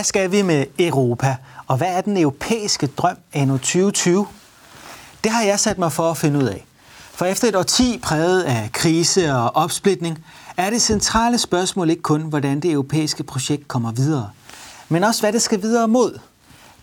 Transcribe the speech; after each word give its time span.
hvad 0.00 0.04
skal 0.04 0.32
vi 0.32 0.42
med 0.42 0.66
Europa? 0.78 1.36
Og 1.66 1.76
hvad 1.76 1.88
er 1.88 2.00
den 2.00 2.16
europæiske 2.16 2.86
drøm 2.86 3.16
anno 3.32 3.56
2020? 3.56 4.26
Det 5.24 5.32
har 5.32 5.42
jeg 5.42 5.60
sat 5.60 5.78
mig 5.78 5.92
for 5.92 6.10
at 6.10 6.16
finde 6.16 6.38
ud 6.38 6.44
af. 6.44 6.64
For 7.14 7.24
efter 7.24 7.48
et 7.48 7.56
årti 7.56 7.98
præget 8.02 8.42
af 8.42 8.70
krise 8.72 9.34
og 9.34 9.56
opsplitning, 9.56 10.24
er 10.56 10.70
det 10.70 10.82
centrale 10.82 11.38
spørgsmål 11.38 11.90
ikke 11.90 12.02
kun, 12.02 12.20
hvordan 12.22 12.60
det 12.60 12.70
europæiske 12.70 13.22
projekt 13.22 13.68
kommer 13.68 13.92
videre, 13.92 14.30
men 14.88 15.04
også, 15.04 15.22
hvad 15.22 15.32
det 15.32 15.42
skal 15.42 15.62
videre 15.62 15.88
mod. 15.88 16.18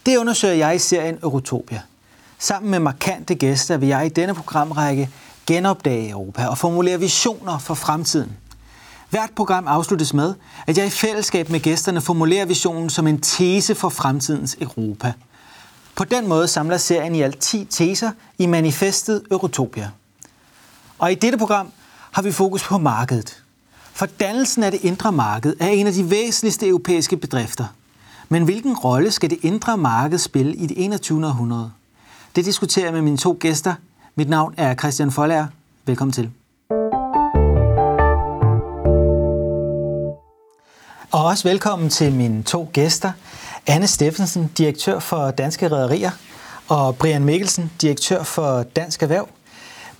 Det 0.05 0.18
undersøger 0.18 0.54
jeg 0.54 0.76
i 0.76 0.80
serien 0.80 1.18
Eurotopia. 1.24 1.82
Sammen 2.40 2.72
med 2.72 2.80
markante 2.80 3.36
gæster 3.36 3.77
vil 3.77 3.90
jeg 3.90 4.05
i 4.05 4.10
denne 4.10 4.34
programrække 4.34 5.10
genopdage 5.46 6.10
Europa 6.10 6.48
og 6.48 6.58
formulere 6.58 6.99
visioner 6.99 7.58
for 7.58 7.74
fremtiden. 7.74 8.38
Hvert 9.10 9.30
program 9.36 9.68
afsluttes 9.68 10.14
med, 10.14 10.34
at 10.68 10.78
jeg 10.78 10.88
i 10.88 10.90
fællesskab 10.90 11.50
med 11.50 11.60
gæsterne 11.60 12.02
formulerer 12.02 12.46
visionen 12.46 12.90
som 12.90 13.08
en 13.08 13.22
tese 13.22 13.76
for 13.76 13.90
fremtidens 13.90 14.58
Europa. 14.62 15.14
På 15.96 16.04
den 16.04 16.28
måde 16.28 16.48
samler 16.48 16.78
serien 16.78 17.16
i 17.16 17.22
alt 17.22 17.40
10 17.40 17.66
teser 17.66 18.12
i 18.38 18.46
manifestet 18.46 19.24
Eurotopia. 19.32 19.90
Og 21.00 21.12
i 21.12 21.16
dette 21.16 21.38
program 21.38 21.72
har 22.12 22.22
vi 22.22 22.32
fokus 22.32 22.64
på 22.64 22.77
markedet. 22.77 23.44
For 23.94 24.05
dannelsen 24.05 24.64
af 24.64 24.72
det 24.72 24.84
indre 24.84 25.12
marked 25.12 25.55
er 25.60 25.68
en 25.68 25.88
af 25.88 25.94
de 25.94 26.10
væsentligste 26.10 26.68
europæiske 26.68 27.18
bedrifter. 27.18 27.66
Men 28.30 28.44
hvilken 28.44 28.77
rolle 28.77 29.12
skal 29.12 29.30
det 29.30 29.40
indre 29.42 29.77
marked 29.77 30.18
spille 30.18 30.55
i 30.55 30.68
det 30.68 30.84
21. 30.84 31.27
århundrede? 31.27 31.71
Det 32.36 32.46
diskuterer 32.46 32.86
jeg 32.86 32.94
med 32.94 33.02
mine 33.02 33.18
to 33.18 33.38
gæster. 33.40 33.74
Mit 34.16 34.30
navn 34.30 34.54
er 34.58 34.76
Christian 34.76 35.12
Folager. 35.12 35.48
Velkommen 35.86 36.14
til. 36.14 36.32
Og 41.18 41.26
også 41.26 41.49
velkommen 41.49 41.90
til 41.90 42.13
mine 42.13 42.43
to 42.43 42.70
gæster. 42.73 43.12
Anne 43.68 43.87
Steffensen, 43.87 44.51
direktør 44.57 44.99
for 44.99 45.32
Danske 45.32 45.71
Rederier, 45.71 46.12
og 46.68 46.96
Brian 46.96 47.24
Mikkelsen, 47.24 47.71
direktør 47.82 48.24
for 48.24 48.63
Dansk 48.63 49.04
Erhverv. 49.04 49.29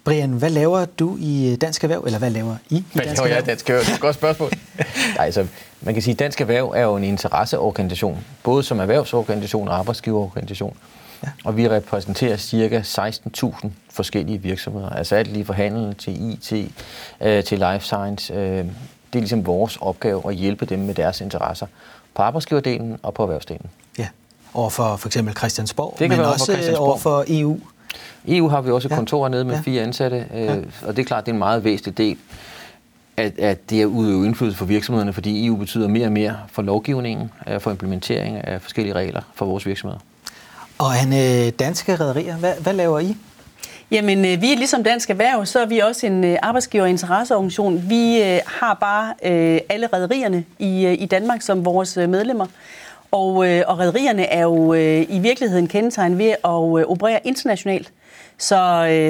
Brian, 0.04 0.30
hvad 0.30 0.50
laver 0.50 0.86
du 0.86 1.18
i 1.20 1.58
Dansk 1.62 1.84
Erhverv, 1.84 2.04
eller 2.06 2.20
hvad 2.20 2.30
laver 2.30 2.56
I 2.70 2.76
i 2.76 2.86
Dansk 2.94 2.98
Erhverv? 2.98 3.06
Hvad 3.06 3.16
laver 3.16 3.36
jeg 3.36 3.44
i 3.44 3.46
Dansk 3.46 3.70
Erhverv? 3.70 3.84
Det 3.84 3.90
er 3.90 3.96
et 3.96 4.02
godt 4.02 4.16
spørgsmål. 4.16 4.52
Nej, 5.18 5.26
altså, 5.26 5.48
man 5.82 5.94
kan 5.94 6.04
sige, 6.04 6.14
at 6.14 6.20
Dansk 6.20 6.42
Erhverv 6.42 6.74
er 6.76 6.82
jo 6.82 6.96
en 6.96 7.04
interesseorganisation, 7.04 8.26
både 8.44 8.64
som 8.64 8.80
erhvervsorganisation 8.80 9.68
og 9.68 9.78
arbejdsgiverorganisation. 9.78 10.78
Ja. 11.24 11.30
Og 11.44 11.58
vi 11.58 11.70
repræsenterer 11.70 12.38
cirka 12.38 12.82
16.000 12.82 13.68
forskellige 13.90 14.42
virksomheder, 14.42 14.90
altså 14.90 15.16
alt 15.16 15.28
lige 15.28 15.46
fra 15.46 15.54
handel 15.54 15.96
til 15.96 16.32
IT, 16.32 16.72
øh, 17.22 17.44
til 17.44 17.58
life 17.60 17.86
science. 17.86 18.34
Øh, 18.34 18.66
det 19.18 19.22
er 19.22 19.22
ligesom 19.22 19.46
vores 19.46 19.78
opgave 19.82 20.22
at 20.28 20.36
hjælpe 20.36 20.66
dem 20.66 20.80
med 20.80 20.94
deres 20.94 21.22
interesser 21.22 21.68
på 22.14 22.22
arbejdsgiverdelen 22.22 22.98
og 23.04 23.14
på 23.14 23.24
erhvervsdelen. 23.24 23.70
Ja, 23.98 24.08
over 24.54 24.70
for 24.70 24.96
for 24.96 25.08
eksempel 25.08 25.36
Christiansborg, 25.38 25.96
det 26.00 26.10
kan 26.10 26.18
men 26.18 26.28
også 26.28 26.58
for 26.76 26.78
over 26.78 26.98
for 26.98 27.26
EU. 27.28 27.60
EU 28.28 28.48
har 28.48 28.62
vi 28.62 28.72
også 28.72 28.90
kontorer 28.90 29.30
ja. 29.30 29.30
nede 29.30 29.46
med 29.46 29.56
ja. 29.56 29.62
fire 29.62 29.84
ansatte, 29.84 30.26
øh, 30.34 30.46
ja. 30.46 30.56
og 30.86 30.96
det 30.96 31.00
er 31.00 31.06
klart, 31.06 31.26
det 31.26 31.32
er 31.32 31.34
en 31.34 31.40
meget 31.40 31.64
væsentlig 31.64 31.98
del 31.98 32.18
at, 33.18 33.40
at 33.40 33.70
det 33.70 33.82
er 33.82 33.86
udøve 33.86 34.26
indflydelse 34.26 34.58
for 34.58 34.66
virksomhederne, 34.66 35.14
fordi 35.14 35.46
EU 35.46 35.56
betyder 35.56 35.88
mere 35.88 36.06
og 36.06 36.12
mere 36.12 36.38
for 36.52 36.62
lovgivningen, 36.62 37.32
øh, 37.48 37.62
for 37.62 37.72
implementering 37.72 38.48
af 38.48 38.62
forskellige 38.62 38.94
regler 38.94 39.22
for 39.36 39.46
vores 39.46 39.66
virksomheder. 39.66 40.00
Og 40.78 40.92
han 40.92 41.14
øh, 41.14 41.52
danske 41.60 41.96
rædderier, 41.96 42.38
hvad, 42.38 42.54
hvad 42.60 42.74
laver 42.74 43.00
I? 43.00 43.18
Jamen, 43.92 44.26
øh, 44.26 44.42
vi 44.42 44.54
er 44.54 44.58
ligesom 44.58 44.84
Dansk 44.84 45.10
Erhverv, 45.10 45.46
så 45.46 45.60
er 45.60 45.66
vi 45.66 45.80
også 45.80 46.08
en 46.08 46.24
øh, 46.24 46.38
arbejdsgiver- 46.44 46.86
interesseorganisation. 46.86 47.84
Vi 47.90 48.22
øh, 48.24 48.40
har 48.46 48.74
bare 48.74 49.14
alle 49.72 49.88
rædderierne 49.88 50.46
i, 50.60 50.88
i 50.88 51.06
Danmark 51.06 51.42
som 51.42 51.66
vores 51.66 51.98
medlemmer. 51.98 52.46
Og, 53.12 53.36
og 53.68 53.80
rædderierne 53.80 54.24
er 54.24 54.42
jo 54.42 54.74
i 55.10 55.20
virkeligheden 55.20 55.68
kendetegnet 55.68 56.18
ved 56.18 56.30
at 56.30 56.38
operere 56.90 57.20
internationalt. 57.24 57.92
Så 58.38 58.56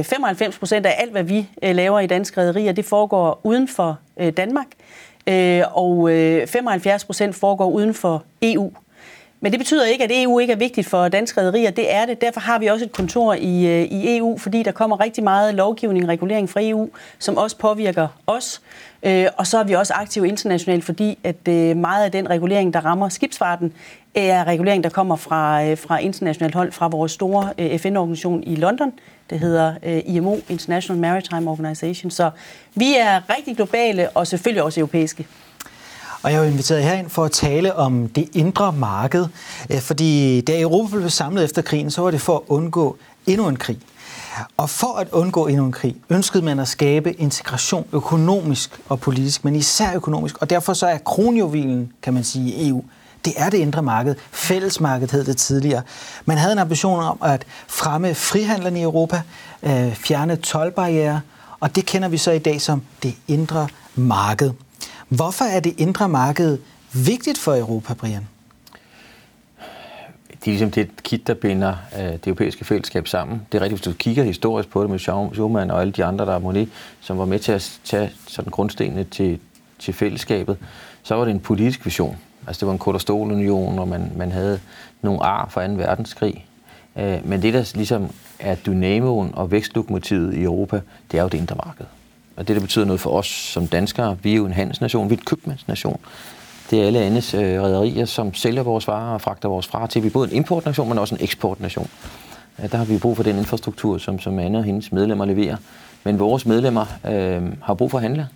95 0.05 0.57
procent 0.59 0.85
af 0.85 0.95
alt, 0.99 1.11
hvad 1.11 1.23
vi 1.23 1.49
laver 1.61 1.99
i 1.99 2.07
danske 2.07 2.41
rædderier, 2.41 2.71
det 2.71 2.85
foregår 2.85 3.39
uden 3.43 3.67
for 3.67 3.99
Danmark. 4.37 4.65
Og 5.71 6.09
75 6.47 7.05
procent 7.05 7.35
foregår 7.35 7.69
uden 7.69 7.93
for 7.93 8.23
EU. 8.41 8.71
Men 9.39 9.51
det 9.51 9.59
betyder 9.59 9.85
ikke, 9.85 10.03
at 10.03 10.11
EU 10.13 10.39
ikke 10.39 10.53
er 10.53 10.57
vigtigt 10.57 10.87
for 10.87 11.07
danske 11.07 11.41
rædderier. 11.41 11.71
Det 11.71 11.93
er 11.93 12.05
det. 12.05 12.21
Derfor 12.21 12.39
har 12.39 12.59
vi 12.59 12.67
også 12.67 12.85
et 12.85 12.91
kontor 12.91 13.33
i, 13.33 13.65
øh, 13.65 13.83
i 13.83 14.17
EU, 14.17 14.37
fordi 14.37 14.63
der 14.63 14.71
kommer 14.71 14.99
rigtig 14.99 15.23
meget 15.23 15.55
lovgivning 15.55 16.05
og 16.05 16.09
regulering 16.09 16.49
fra 16.49 16.59
EU, 16.63 16.89
som 17.19 17.37
også 17.37 17.57
påvirker 17.57 18.07
os. 18.27 18.61
Øh, 19.03 19.25
og 19.37 19.47
så 19.47 19.57
er 19.57 19.63
vi 19.63 19.73
også 19.73 19.93
aktive 19.93 20.27
internationalt, 20.27 20.83
fordi 20.83 21.17
at 21.23 21.47
øh, 21.49 21.77
meget 21.77 22.05
af 22.05 22.11
den 22.11 22.29
regulering, 22.29 22.73
der 22.73 22.85
rammer 22.85 23.09
skibsfarten, 23.09 23.73
er 24.15 24.43
regulering, 24.43 24.83
der 24.83 24.89
kommer 24.89 25.15
fra, 25.15 25.73
fra 25.73 25.97
internationalt 25.97 26.55
hold, 26.55 26.71
fra 26.71 26.87
vores 26.87 27.11
store 27.11 27.77
FN-organisation 27.77 28.43
i 28.43 28.55
London. 28.55 28.93
Det 29.29 29.39
hedder 29.39 29.75
IMO, 30.05 30.37
International 30.49 31.01
Maritime 31.01 31.51
Organization. 31.51 32.11
Så 32.11 32.29
vi 32.75 32.95
er 32.99 33.37
rigtig 33.37 33.55
globale 33.55 34.09
og 34.09 34.27
selvfølgelig 34.27 34.63
også 34.63 34.79
europæiske. 34.79 35.27
Og 36.23 36.31
jeg 36.31 36.37
er 36.37 36.43
jo 36.43 36.49
inviteret 36.49 36.83
herind 36.83 37.09
for 37.09 37.25
at 37.25 37.31
tale 37.31 37.75
om 37.75 38.07
det 38.07 38.29
indre 38.33 38.73
marked, 38.73 39.25
øh, 39.69 39.81
fordi 39.81 40.41
da 40.41 40.59
Europa 40.59 40.97
blev 40.97 41.09
samlet 41.09 41.43
efter 41.43 41.61
krigen, 41.61 41.91
så 41.91 42.01
var 42.01 42.11
det 42.11 42.21
for 42.21 42.35
at 42.35 42.41
undgå 42.47 42.97
endnu 43.27 43.47
en 43.47 43.55
krig. 43.55 43.79
Og 44.57 44.69
for 44.69 44.97
at 44.97 45.07
undgå 45.11 45.47
endnu 45.47 45.65
en 45.65 45.71
krig, 45.71 45.95
ønskede 46.09 46.45
man 46.45 46.59
at 46.59 46.67
skabe 46.67 47.13
integration 47.13 47.85
økonomisk 47.93 48.79
og 48.89 48.99
politisk, 48.99 49.45
men 49.45 49.55
især 49.55 49.95
økonomisk. 49.95 50.37
Og 50.37 50.49
derfor 50.49 50.73
så 50.73 50.87
er 50.87 50.97
kronjuvelen, 50.97 51.91
kan 52.01 52.13
man 52.13 52.23
sige, 52.23 52.53
i 52.53 52.69
EU, 52.69 52.83
det 53.25 53.33
er 53.37 53.49
det 53.49 53.57
indre 53.57 53.83
marked. 53.83 54.15
Fællesmarkedet 54.31 55.11
hed 55.11 55.23
det 55.23 55.37
tidligere. 55.37 55.81
Man 56.25 56.37
havde 56.37 56.53
en 56.53 56.59
ambition 56.59 56.99
om 56.99 57.17
at 57.23 57.45
fremme 57.67 58.15
frihandlen 58.15 58.77
i 58.77 58.81
Europa, 58.81 59.21
øh, 59.63 59.95
fjerne 59.95 60.35
tolvbarriere, 60.35 61.21
og 61.59 61.75
det 61.75 61.85
kender 61.85 62.07
vi 62.07 62.17
så 62.17 62.31
i 62.31 62.39
dag 62.39 62.61
som 62.61 62.81
det 63.03 63.15
indre 63.27 63.67
marked. 63.95 64.51
Hvorfor 65.09 65.45
er 65.45 65.59
det 65.59 65.73
indre 65.77 66.09
marked 66.09 66.57
vigtigt 66.93 67.37
for 67.37 67.55
Europa, 67.55 67.93
Brian? 67.93 68.27
Det 70.29 70.47
er 70.47 70.51
ligesom 70.51 70.71
det 70.71 71.03
kit, 71.03 71.27
der 71.27 71.33
binder 71.33 71.75
øh, 71.99 72.03
det 72.03 72.27
europæiske 72.27 72.65
fællesskab 72.65 73.07
sammen. 73.07 73.41
Det 73.51 73.57
er 73.57 73.61
rigtigt, 73.61 73.81
hvis 73.81 73.93
du 73.93 73.97
kigger 73.97 74.23
historisk 74.23 74.69
på 74.69 74.81
det 74.81 74.89
med 74.89 74.99
Schumann 74.99 75.71
og 75.71 75.81
alle 75.81 75.93
de 75.93 76.05
andre, 76.05 76.25
der 76.25 76.35
er 76.35 76.39
Monet, 76.39 76.69
som 77.01 77.17
var 77.17 77.25
med 77.25 77.39
til 77.39 77.51
at 77.51 77.79
tage 77.83 78.11
sådan 78.27 78.51
grundstenene 78.51 79.03
til, 79.03 79.39
til 79.79 79.93
fællesskabet, 79.93 80.57
så 81.03 81.15
var 81.15 81.25
det 81.25 81.31
en 81.31 81.39
politisk 81.39 81.85
vision. 81.85 82.17
Altså 82.47 82.59
det 82.59 82.67
var 82.67 82.73
en 82.73 82.79
koderstolunion, 82.79 83.79
og 83.79 83.87
man, 83.87 84.11
man 84.15 84.31
havde 84.31 84.59
nogle 85.01 85.23
ar 85.23 85.49
fra 85.49 85.67
2. 85.67 85.73
verdenskrig. 85.73 86.45
Øh, 86.95 87.19
men 87.23 87.41
det, 87.41 87.53
der 87.53 87.71
ligesom 87.75 88.09
er 88.39 88.55
dynamoen 88.55 89.31
og 89.33 89.51
vækstlokomotivet 89.51 90.33
i 90.33 90.43
Europa, 90.43 90.81
det 91.11 91.17
er 91.17 91.21
jo 91.21 91.29
det 91.29 91.37
indre 91.37 91.55
marked. 91.65 91.85
Og 92.37 92.47
det, 92.47 92.55
der 92.55 92.61
betyder 92.61 92.85
noget 92.85 92.99
for 92.99 93.09
os 93.09 93.27
som 93.27 93.67
danskere, 93.67 94.17
vi 94.23 94.31
er 94.31 94.35
jo 94.35 94.45
en 94.45 94.53
handelsnation, 94.53 95.09
vi 95.09 95.13
er 95.13 95.17
en 95.17 95.25
købmandsnation. 95.25 95.99
Det 96.69 96.81
er 96.81 96.87
alle 96.87 96.99
andres 96.99 97.33
øh, 97.33 97.61
rædderier, 97.61 98.05
som 98.05 98.33
sælger 98.33 98.63
vores 98.63 98.87
varer 98.87 99.13
og 99.13 99.21
fragter 99.21 99.49
vores 99.49 99.73
varer 99.73 99.87
til. 99.87 100.03
Vi 100.03 100.07
er 100.07 100.11
både 100.11 100.29
en 100.31 100.35
importnation, 100.35 100.89
men 100.89 100.97
også 100.97 101.15
en 101.15 101.21
eksportnation. 101.23 101.89
Ja, 102.59 102.67
der 102.67 102.77
har 102.77 102.85
vi 102.85 102.97
brug 102.97 103.15
for 103.15 103.23
den 103.23 103.37
infrastruktur, 103.37 103.97
som, 103.97 104.19
som 104.19 104.39
Anne 104.39 104.57
og 104.57 104.63
hendes 104.63 104.91
medlemmer 104.91 105.25
leverer. 105.25 105.57
Men 106.03 106.19
vores 106.19 106.45
medlemmer 106.45 106.85
øh, 107.05 107.41
har 107.63 107.73
brug 107.73 107.91
for 107.91 107.97
at 107.97 108.01
handle, 108.01 108.27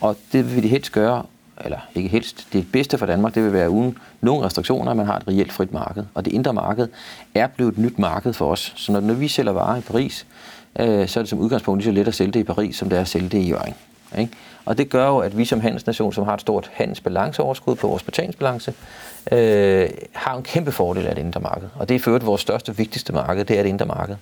og 0.00 0.16
det 0.32 0.54
vil 0.54 0.62
de 0.62 0.68
helst 0.68 0.92
gøre, 0.92 1.22
eller 1.64 1.78
ikke 1.94 2.08
helst, 2.08 2.46
det 2.52 2.72
bedste 2.72 2.98
for 2.98 3.06
Danmark, 3.06 3.34
det 3.34 3.44
vil 3.44 3.52
være 3.52 3.70
uden 3.70 3.98
nogen 4.20 4.44
restriktioner, 4.44 4.90
at 4.90 4.96
man 4.96 5.06
har 5.06 5.16
et 5.16 5.28
reelt 5.28 5.52
frit 5.52 5.72
marked. 5.72 6.04
Og 6.14 6.24
det 6.24 6.32
indre 6.32 6.52
marked 6.52 6.88
er 7.34 7.46
blevet 7.46 7.72
et 7.72 7.78
nyt 7.78 7.98
marked 7.98 8.32
for 8.32 8.52
os. 8.52 8.72
Så 8.76 8.92
når, 8.92 9.00
når 9.00 9.14
vi 9.14 9.28
sælger 9.28 9.52
varer 9.52 9.76
i 9.76 9.80
Paris, 9.80 10.26
øh, 10.78 11.08
så 11.08 11.20
er 11.20 11.22
det 11.22 11.28
som 11.28 11.38
udgangspunkt 11.38 11.78
lige 11.78 11.94
så 11.94 11.98
let 11.98 12.08
at 12.08 12.14
sælge 12.14 12.32
det 12.32 12.40
i 12.40 12.44
Paris, 12.44 12.76
som 12.76 12.88
det 12.88 12.96
er 12.96 13.00
at 13.00 13.08
sælge 13.08 13.28
det 13.28 13.38
i 13.38 13.48
Jørgen. 13.48 13.74
Ikke? 14.18 14.32
Og 14.64 14.78
det 14.78 14.88
gør 14.88 15.06
jo, 15.06 15.18
at 15.18 15.38
vi 15.38 15.44
som 15.44 15.60
handelsnation, 15.60 16.12
som 16.12 16.24
har 16.24 16.34
et 16.34 16.40
stort 16.40 16.70
handelsbalanceoverskud 16.72 17.74
på 17.74 17.88
vores 17.88 18.02
betalingsbalance, 18.02 18.74
øh, 19.32 19.88
har 20.12 20.36
en 20.36 20.42
kæmpe 20.42 20.72
fordel 20.72 21.06
af 21.06 21.14
det 21.14 21.22
indre 21.22 21.40
marked. 21.40 21.68
Og 21.74 21.88
det 21.88 21.94
er 21.94 22.00
ført 22.00 22.26
vores 22.26 22.40
største, 22.40 22.76
vigtigste 22.76 23.12
marked, 23.12 23.44
det 23.44 23.58
er 23.58 23.62
det 23.62 23.68
indre 23.68 23.86
marked. 23.86 24.16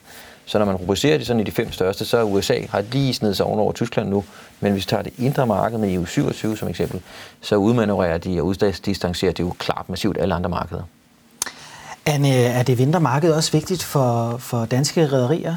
Så 0.47 0.59
når 0.59 0.67
man 0.67 0.77
rubricerer 0.77 1.19
det 1.19 1.27
sådan 1.27 1.41
i 1.41 1.45
de 1.45 1.51
fem 1.51 1.73
største, 1.73 2.05
så 2.05 2.19
er 2.19 2.23
USA 2.23 2.61
har 2.71 2.81
lige 2.93 3.15
snedet 3.15 3.37
sig 3.37 3.47
ovenover 3.47 3.73
Tyskland 3.73 4.09
nu. 4.09 4.25
Men 4.61 4.73
hvis 4.73 4.85
vi 4.85 4.89
tager 4.89 5.03
det 5.03 5.13
indre 5.19 5.47
marked 5.47 5.79
med 5.79 5.99
EU27 5.99 6.57
som 6.57 6.69
eksempel, 6.69 7.01
så 7.41 7.57
udmanøvrerer 7.57 8.19
de 8.19 8.41
og 8.41 8.47
uddistancerer 8.47 9.33
de 9.33 9.43
jo 9.43 9.55
klart 9.59 9.89
massivt 9.89 10.19
alle 10.21 10.35
andre 10.35 10.51
markeder. 10.51 10.83
Anne, 12.07 12.29
er 12.29 12.63
det 12.63 12.81
indre 12.81 13.35
også 13.35 13.53
vigtigt 13.53 13.83
for, 13.83 14.37
for 14.39 14.65
danske 14.65 15.07
rædderier? 15.07 15.57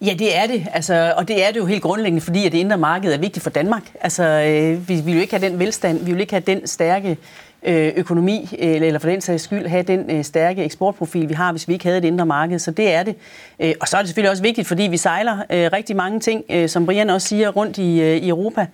Ja, 0.00 0.14
det 0.18 0.36
er 0.36 0.46
det. 0.46 0.66
Altså, 0.72 1.14
og 1.16 1.28
det 1.28 1.46
er 1.46 1.50
det 1.52 1.56
jo 1.56 1.66
helt 1.66 1.82
grundlæggende, 1.82 2.20
fordi 2.20 2.46
at 2.46 2.52
det 2.52 2.58
indre 2.58 2.78
marked 2.78 3.12
er 3.12 3.18
vigtigt 3.18 3.42
for 3.42 3.50
Danmark. 3.50 3.82
Altså, 4.00 4.24
øh, 4.24 4.88
vi, 4.88 4.94
vi 4.94 5.00
vil 5.00 5.14
jo 5.14 5.20
ikke 5.20 5.38
have 5.38 5.50
den 5.50 5.58
velstand, 5.58 6.04
vi 6.04 6.12
vil 6.12 6.20
ikke 6.20 6.32
have 6.32 6.42
den 6.46 6.66
stærke 6.66 7.16
øh, 7.62 7.92
økonomi, 7.96 8.48
eller, 8.58 8.86
eller 8.86 9.00
for 9.00 9.08
den 9.08 9.20
sags 9.20 9.42
skyld 9.42 9.66
have 9.66 9.82
den 9.82 10.10
øh, 10.10 10.24
stærke 10.24 10.64
eksportprofil, 10.64 11.28
vi 11.28 11.34
har, 11.34 11.52
hvis 11.52 11.68
vi 11.68 11.72
ikke 11.72 11.84
havde 11.84 12.00
det 12.00 12.08
indre 12.08 12.26
marked. 12.26 12.58
Så 12.58 12.70
det 12.70 12.92
er 12.94 13.02
det. 13.02 13.16
Øh, 13.60 13.74
og 13.80 13.88
så 13.88 13.96
er 13.96 14.00
det 14.00 14.08
selvfølgelig 14.08 14.30
også 14.30 14.42
vigtigt, 14.42 14.68
fordi 14.68 14.82
vi 14.82 14.96
sejler 14.96 15.38
øh, 15.50 15.70
rigtig 15.72 15.96
mange 15.96 16.20
ting, 16.20 16.44
øh, 16.50 16.68
som 16.68 16.86
Brian 16.86 17.10
også 17.10 17.28
siger, 17.28 17.48
rundt 17.48 17.78
i, 17.78 18.00
øh, 18.00 18.16
i 18.16 18.28
Europa. 18.28 18.66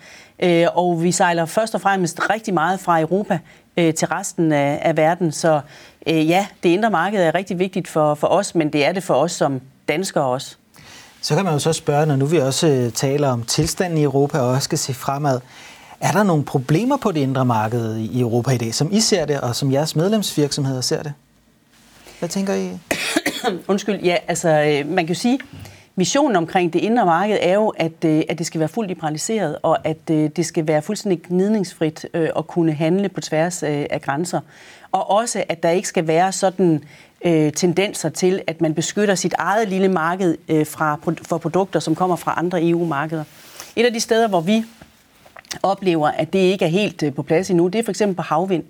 Øh, 0.42 0.66
og 0.74 1.02
vi 1.02 1.12
sejler 1.12 1.46
først 1.46 1.74
og 1.74 1.80
fremmest 1.80 2.30
rigtig 2.30 2.54
meget 2.54 2.80
fra 2.80 3.00
Europa 3.00 3.38
øh, 3.76 3.94
til 3.94 4.08
resten 4.08 4.52
af, 4.52 4.78
af 4.82 4.96
verden. 4.96 5.32
Så 5.32 5.60
øh, 6.06 6.28
ja, 6.28 6.46
det 6.62 6.68
indre 6.68 6.90
marked 6.90 7.22
er 7.22 7.34
rigtig 7.34 7.58
vigtigt 7.58 7.88
for, 7.88 8.14
for 8.14 8.26
os, 8.26 8.54
men 8.54 8.72
det 8.72 8.86
er 8.86 8.92
det 8.92 9.02
for 9.02 9.14
os 9.14 9.32
som 9.32 9.60
danskere 9.88 10.24
også. 10.24 10.56
Så 11.24 11.34
kan 11.34 11.44
man 11.44 11.52
jo 11.52 11.58
så 11.58 11.72
spørge, 11.72 12.06
når 12.06 12.16
nu 12.16 12.26
vi 12.26 12.38
også 12.38 12.68
øh, 12.68 12.92
taler 12.92 13.28
om 13.28 13.42
tilstanden 13.42 13.98
i 13.98 14.02
Europa 14.02 14.38
og 14.38 14.48
også 14.48 14.64
skal 14.64 14.78
se 14.78 14.94
fremad, 14.94 15.40
er 16.00 16.12
der 16.12 16.22
nogle 16.22 16.44
problemer 16.44 16.96
på 16.96 17.12
det 17.12 17.20
indre 17.20 17.44
marked 17.44 17.96
i 17.96 18.20
Europa 18.20 18.50
i 18.50 18.58
dag, 18.58 18.74
som 18.74 18.88
I 18.92 19.00
ser 19.00 19.24
det, 19.24 19.40
og 19.40 19.56
som 19.56 19.72
jeres 19.72 19.96
medlemsvirksomheder 19.96 20.80
ser 20.80 21.02
det? 21.02 21.12
Hvad 22.18 22.28
tænker 22.28 22.54
I? 22.54 22.70
Undskyld, 23.68 24.00
ja, 24.00 24.16
altså 24.28 24.48
øh, 24.48 24.88
man 24.88 25.06
kan 25.06 25.14
jo 25.14 25.20
sige, 25.20 25.38
missionen 25.96 26.36
omkring 26.36 26.72
det 26.72 26.78
indre 26.78 27.06
marked 27.06 27.38
er 27.40 27.54
jo, 27.54 27.68
at, 27.68 28.04
øh, 28.04 28.22
at 28.28 28.38
det 28.38 28.46
skal 28.46 28.58
være 28.58 28.68
fuldt 28.68 28.88
liberaliseret, 28.88 29.58
og 29.62 29.78
at 29.86 30.08
det 30.08 30.46
skal 30.46 30.66
være 30.66 30.82
fuldstændig 30.82 31.22
gnidningsfrit 31.22 32.06
at 32.14 32.46
kunne 32.46 32.72
handle 32.72 33.08
på 33.08 33.20
tværs 33.20 33.62
af 33.62 34.00
grænser. 34.04 34.40
Og 34.92 35.10
også, 35.10 35.44
at 35.48 35.62
der 35.62 35.70
ikke 35.70 35.88
skal 35.88 36.06
være 36.06 36.32
sådan 36.32 36.84
øh, 37.24 37.52
tendenser 37.52 38.08
til, 38.08 38.42
at 38.46 38.60
man 38.60 38.74
beskytter 38.74 39.14
sit 39.14 39.34
eget 39.38 39.68
lille 39.68 39.88
marked 39.88 40.36
øh, 40.48 40.66
fra, 40.66 40.98
for 41.22 41.38
produkter, 41.38 41.80
som 41.80 41.94
kommer 41.94 42.16
fra 42.16 42.34
andre 42.36 42.68
EU-markeder. 42.68 43.24
Et 43.76 43.86
af 43.86 43.92
de 43.92 44.00
steder, 44.00 44.28
hvor 44.28 44.40
vi 44.40 44.64
oplever, 45.62 46.08
at 46.08 46.32
det 46.32 46.38
ikke 46.38 46.64
er 46.64 46.68
helt 46.68 47.02
øh, 47.02 47.14
på 47.14 47.22
plads 47.22 47.50
endnu, 47.50 47.68
det 47.68 47.78
er 47.78 47.82
for 47.82 47.92
eksempel 47.92 48.16
på 48.16 48.22
havvind. 48.22 48.64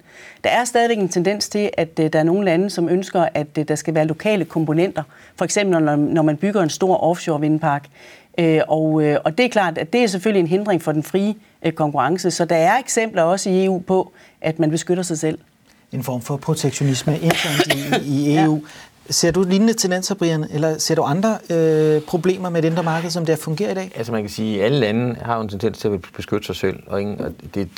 Der 0.45 0.51
er 0.51 0.65
stadigvæk 0.65 0.99
en 0.99 1.09
tendens 1.09 1.49
til, 1.49 1.71
at 1.79 2.01
øh, 2.01 2.13
der 2.13 2.19
er 2.19 2.23
nogle 2.23 2.45
lande, 2.45 2.71
som 2.71 2.89
ønsker, 2.89 3.29
at 3.35 3.59
øh, 3.59 3.69
der 3.69 3.75
skal 3.75 3.95
være 3.95 4.07
lokale 4.07 4.45
komponenter. 4.45 5.03
For 5.37 5.45
eksempel 5.45 5.83
når 5.99 6.23
man 6.23 6.37
bygger 6.37 6.63
en 6.63 6.71
stor 6.71 6.97
offshore 6.97 7.41
vindpark. 7.41 7.89
Og, 8.69 8.93
og 9.25 9.39
det 9.39 9.45
er 9.45 9.49
klart, 9.49 9.79
at 9.79 9.93
det 9.93 10.03
er 10.03 10.07
selvfølgelig 10.07 10.41
en 10.41 10.47
hindring 10.47 10.83
for 10.83 10.93
den 10.93 11.03
frie 11.03 11.35
konkurrence. 11.75 12.31
Så 12.31 12.45
der 12.45 12.57
er 12.57 12.79
eksempler 12.79 13.23
også 13.23 13.51
i 13.51 13.65
EU 13.65 13.79
på, 13.79 14.13
at 14.41 14.59
man 14.59 14.71
beskytter 14.71 15.03
sig 15.03 15.19
selv. 15.19 15.39
En 15.95 16.03
form 16.03 16.21
for 16.21 16.37
protektionisme 16.37 17.19
internt 17.19 17.75
i, 17.75 18.11
i 18.11 18.37
EU. 18.37 18.55
ja. 18.63 18.69
Ser 19.11 19.31
du 19.31 19.43
lignende 19.43 19.75
tendenser, 19.75 20.15
Brian, 20.15 20.47
eller 20.51 20.79
ser 20.79 20.95
du 20.95 21.03
andre 21.03 21.39
øh, 21.51 22.03
problemer 22.03 22.51
med 22.51 22.63
det 22.63 22.69
indre 22.69 22.83
marked, 22.83 23.11
som 23.11 23.27
det 23.27 23.39
fungerer 23.39 23.71
i 23.71 23.75
dag? 23.75 23.93
Altså 23.97 24.13
man 24.13 24.23
kan 24.23 24.31
sige, 24.31 24.59
at 24.59 24.65
alle 24.65 24.79
lande 24.79 25.17
har 25.23 25.41
en 25.41 25.49
tendens 25.49 25.79
til 25.79 25.89
at 25.89 26.01
beskytte 26.17 26.47
sig 26.47 26.57
selv, 26.57 26.83
og, 26.87 27.01
ingen, 27.01 27.21
og 27.21 27.33
det 27.55 27.69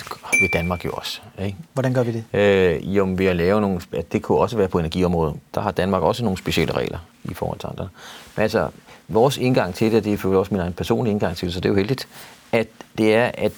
vil 0.40 0.50
Danmark 0.52 0.84
jo 0.84 0.90
også. 0.90 1.20
Ikke? 1.44 1.56
Hvordan 1.72 1.94
gør 1.94 2.02
vi 2.02 2.12
det? 2.12 2.40
Øh, 2.40 2.96
jo, 2.96 3.14
ved 3.16 3.26
at 3.26 3.36
lave 3.36 3.60
nogle, 3.60 3.80
at 3.92 4.12
det 4.12 4.22
kunne 4.22 4.38
også 4.38 4.56
være 4.56 4.68
på 4.68 4.78
energiområdet. 4.78 5.34
Der 5.54 5.60
har 5.60 5.70
Danmark 5.70 6.02
også 6.02 6.24
nogle 6.24 6.38
specielle 6.38 6.74
regler 6.74 6.98
i 7.24 7.34
forhold 7.34 7.58
til 7.58 7.66
andre. 7.66 7.88
Men 8.36 8.42
altså, 8.42 8.68
vores 9.08 9.36
indgang 9.36 9.74
til 9.74 9.90
det, 9.90 9.98
og 9.98 10.04
det 10.04 10.12
er 10.12 10.16
for 10.16 10.38
også 10.38 10.54
min 10.54 10.60
egen 10.60 10.72
personlige 10.72 11.12
indgang 11.12 11.36
til 11.36 11.46
det, 11.46 11.54
så 11.54 11.60
det 11.60 11.68
er 11.68 11.72
jo 11.72 11.76
heldigt, 11.76 12.08
at 12.52 12.66
det 12.98 13.14
er, 13.14 13.30
at 13.34 13.52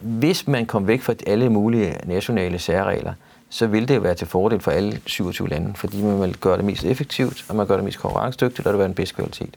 hvis 0.00 0.46
man 0.46 0.66
kom 0.66 0.86
væk 0.86 1.02
fra 1.02 1.14
alle 1.26 1.50
mulige 1.50 1.96
nationale 2.04 2.58
særregler, 2.58 3.12
så 3.50 3.66
vil 3.66 3.88
det 3.88 3.96
jo 3.96 4.00
være 4.00 4.14
til 4.14 4.26
fordel 4.26 4.60
for 4.60 4.70
alle 4.70 5.00
27 5.06 5.48
lande, 5.48 5.74
fordi 5.74 6.02
man 6.02 6.20
vil 6.20 6.36
gøre 6.36 6.56
det 6.56 6.64
mest 6.64 6.84
effektivt, 6.84 7.44
og 7.48 7.56
man 7.56 7.66
gør 7.66 7.74
det 7.74 7.84
mest 7.84 7.98
konkurrencedygtigt, 7.98 8.58
og 8.58 8.64
det 8.64 8.72
vil 8.72 8.78
være 8.78 8.88
den 8.88 8.94
bedste 8.94 9.14
kvalitet. 9.14 9.54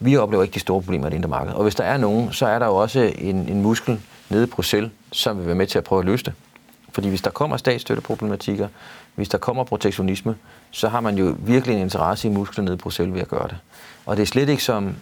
Vi 0.00 0.16
oplever 0.16 0.42
ikke 0.42 0.54
de 0.54 0.60
store 0.60 0.82
problemer 0.82 1.06
i 1.06 1.10
det 1.10 1.16
indre 1.16 1.28
marked. 1.28 1.52
Og 1.52 1.62
hvis 1.62 1.74
der 1.74 1.84
er 1.84 1.96
nogen, 1.96 2.32
så 2.32 2.46
er 2.46 2.58
der 2.58 2.66
jo 2.66 2.76
også 2.76 3.12
en, 3.18 3.36
en 3.36 3.62
muskel 3.62 4.00
nede 4.28 4.44
i 4.44 4.46
Bruxelles, 4.46 4.90
som 5.12 5.38
vil 5.38 5.46
være 5.46 5.54
med 5.54 5.66
til 5.66 5.78
at 5.78 5.84
prøve 5.84 5.98
at 5.98 6.06
løse 6.06 6.24
det. 6.24 6.32
Fordi 6.92 7.08
hvis 7.08 7.22
der 7.22 7.30
kommer 7.30 7.56
statsstøtteproblematikker, 7.56 8.68
hvis 9.14 9.28
der 9.28 9.38
kommer 9.38 9.64
protektionisme, 9.64 10.34
så 10.70 10.88
har 10.88 11.00
man 11.00 11.18
jo 11.18 11.36
virkelig 11.38 11.76
en 11.76 11.82
interesse 11.82 12.28
i 12.28 12.30
muskler 12.30 12.64
nede 12.64 12.74
i 12.74 12.78
Bruxelles 12.78 13.14
ved 13.14 13.20
at 13.20 13.28
gøre 13.28 13.48
det. 13.48 13.56
Og 14.06 14.16
det 14.16 14.22
er 14.22 14.26
slet 14.26 14.48
ikke 14.48 14.64
som, 14.64 14.94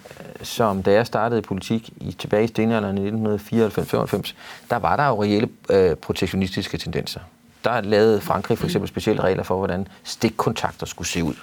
som 0.43 0.83
da 0.83 0.93
jeg 0.93 1.07
startede 1.07 1.39
i 1.39 1.43
politik 1.43 1.91
i, 1.97 2.13
tilbage 2.13 2.45
i 2.45 2.47
stenalderen 2.47 2.99
i 2.99 3.11
1994-95, 3.11 4.35
der 4.71 4.77
var 4.77 4.97
der 4.97 5.07
jo 5.07 5.23
reelle 5.23 5.49
øh, 5.71 5.97
protektionistiske 5.97 6.79
tendenser 6.79 7.21
der 7.65 7.81
lavede 7.81 8.21
Frankrig 8.21 8.59
for 8.59 8.67
eksempel 8.67 8.89
specielle 8.89 9.23
regler 9.23 9.43
for, 9.43 9.57
hvordan 9.57 9.89
stikkontakter 10.05 10.87
skulle 10.87 11.09
se 11.09 11.25
ud. 11.25 11.35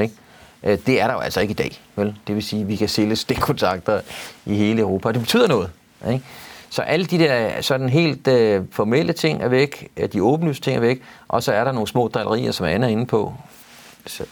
Ikke? 0.00 0.14
Øh, 0.62 0.78
det 0.86 1.00
er 1.00 1.06
der 1.06 1.14
jo 1.14 1.20
altså 1.20 1.40
ikke 1.40 1.52
i 1.52 1.54
dag. 1.54 1.80
Vel? 1.96 2.14
Det 2.26 2.34
vil 2.34 2.42
sige, 2.42 2.62
at 2.62 2.68
vi 2.68 2.76
kan 2.76 2.88
sælge 2.88 3.16
stikkontakter 3.16 4.00
i 4.46 4.54
hele 4.54 4.80
Europa, 4.80 5.08
og 5.08 5.14
det 5.14 5.22
betyder 5.22 5.48
noget. 5.48 5.70
Ikke? 6.08 6.24
Så 6.70 6.82
alle 6.82 7.06
de 7.06 7.18
der 7.18 7.60
sådan 7.60 7.88
helt 7.88 8.28
øh, 8.28 8.62
formelle 8.70 9.12
ting 9.12 9.42
er 9.42 9.48
væk, 9.48 9.88
øh, 9.96 10.12
de 10.12 10.22
åbenlyse 10.22 10.60
ting 10.60 10.76
er 10.76 10.80
væk, 10.80 11.02
og 11.28 11.42
så 11.42 11.52
er 11.52 11.64
der 11.64 11.72
nogle 11.72 11.88
små 11.88 12.08
drillerier, 12.08 12.52
som 12.52 12.66
Anna 12.66 12.86
er 12.86 12.90
inde 12.90 13.06
på, 13.06 13.34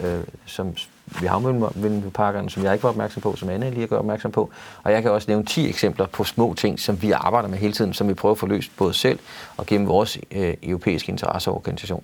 uh, 0.00 0.06
som 0.46 0.76
ved 1.20 1.28
havvindmølleparkerne, 1.28 2.50
som 2.50 2.64
jeg 2.64 2.72
ikke 2.72 2.82
var 2.82 2.90
opmærksom 2.90 3.22
på, 3.22 3.36
som 3.36 3.48
Anne 3.48 3.70
lige 3.70 3.86
gør 3.86 3.98
opmærksom 3.98 4.32
på. 4.32 4.50
Og 4.82 4.92
jeg 4.92 5.02
kan 5.02 5.10
også 5.10 5.30
nævne 5.30 5.44
10 5.44 5.68
eksempler 5.68 6.06
på 6.06 6.24
små 6.24 6.54
ting, 6.54 6.80
som 6.80 7.02
vi 7.02 7.10
arbejder 7.10 7.48
med 7.48 7.58
hele 7.58 7.72
tiden, 7.72 7.94
som 7.94 8.08
vi 8.08 8.14
prøver 8.14 8.32
at 8.32 8.38
få 8.38 8.46
løst 8.46 8.70
både 8.76 8.94
selv 8.94 9.18
og 9.56 9.66
gennem 9.66 9.88
vores 9.88 10.18
øh, 10.30 10.54
europæiske 10.62 11.10
interesseorganisation. 11.10 12.02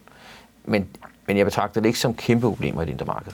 Men, 0.65 0.89
men 1.27 1.37
jeg 1.37 1.47
betragter 1.47 1.81
det 1.81 1.89
ikke 1.89 1.99
som 1.99 2.15
kæmpe 2.15 2.47
problemer 2.47 2.83
i 2.83 2.85
det 2.85 2.93
indre 2.93 3.07
marked. 3.07 3.33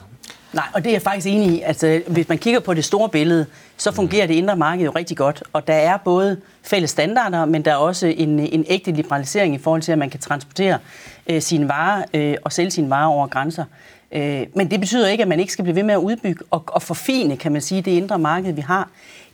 Nej, 0.53 0.65
og 0.73 0.83
det 0.83 0.89
er 0.89 0.93
jeg 0.93 1.01
faktisk 1.01 1.27
enig 1.27 1.47
i. 1.47 1.61
Altså, 1.61 2.01
hvis 2.07 2.29
man 2.29 2.37
kigger 2.37 2.59
på 2.59 2.73
det 2.73 2.85
store 2.85 3.09
billede, 3.09 3.45
så 3.77 3.91
fungerer 3.91 4.25
mm. 4.25 4.27
det 4.27 4.35
indre 4.35 4.55
marked 4.55 4.85
jo 4.85 4.91
rigtig 4.91 5.17
godt. 5.17 5.43
Og 5.53 5.67
der 5.67 5.73
er 5.73 5.97
både 5.97 6.41
fælles 6.63 6.89
standarder, 6.89 7.45
men 7.45 7.65
der 7.65 7.71
er 7.71 7.75
også 7.75 8.07
en, 8.07 8.39
en 8.39 8.65
ægte 8.67 8.91
liberalisering 8.91 9.55
i 9.55 9.57
forhold 9.57 9.81
til, 9.81 9.91
at 9.91 9.97
man 9.97 10.09
kan 10.09 10.19
transportere 10.19 10.79
øh, 11.27 11.41
sine 11.41 11.67
varer 11.67 12.03
øh, 12.13 12.35
og 12.43 12.51
sælge 12.53 12.71
sine 12.71 12.89
varer 12.89 13.07
over 13.07 13.27
grænser. 13.27 13.65
Øh, 14.11 14.45
men 14.53 14.71
det 14.71 14.79
betyder 14.79 15.07
ikke, 15.07 15.21
at 15.21 15.27
man 15.27 15.39
ikke 15.39 15.53
skal 15.53 15.63
blive 15.63 15.75
ved 15.75 15.83
med 15.83 15.93
at 15.93 15.99
udbygge 15.99 16.43
og, 16.51 16.63
og 16.67 16.81
forfine, 16.81 17.37
kan 17.37 17.51
man 17.51 17.61
sige, 17.61 17.81
det 17.81 17.91
indre 17.91 18.19
marked, 18.19 18.53
vi 18.53 18.61
har. 18.61 18.89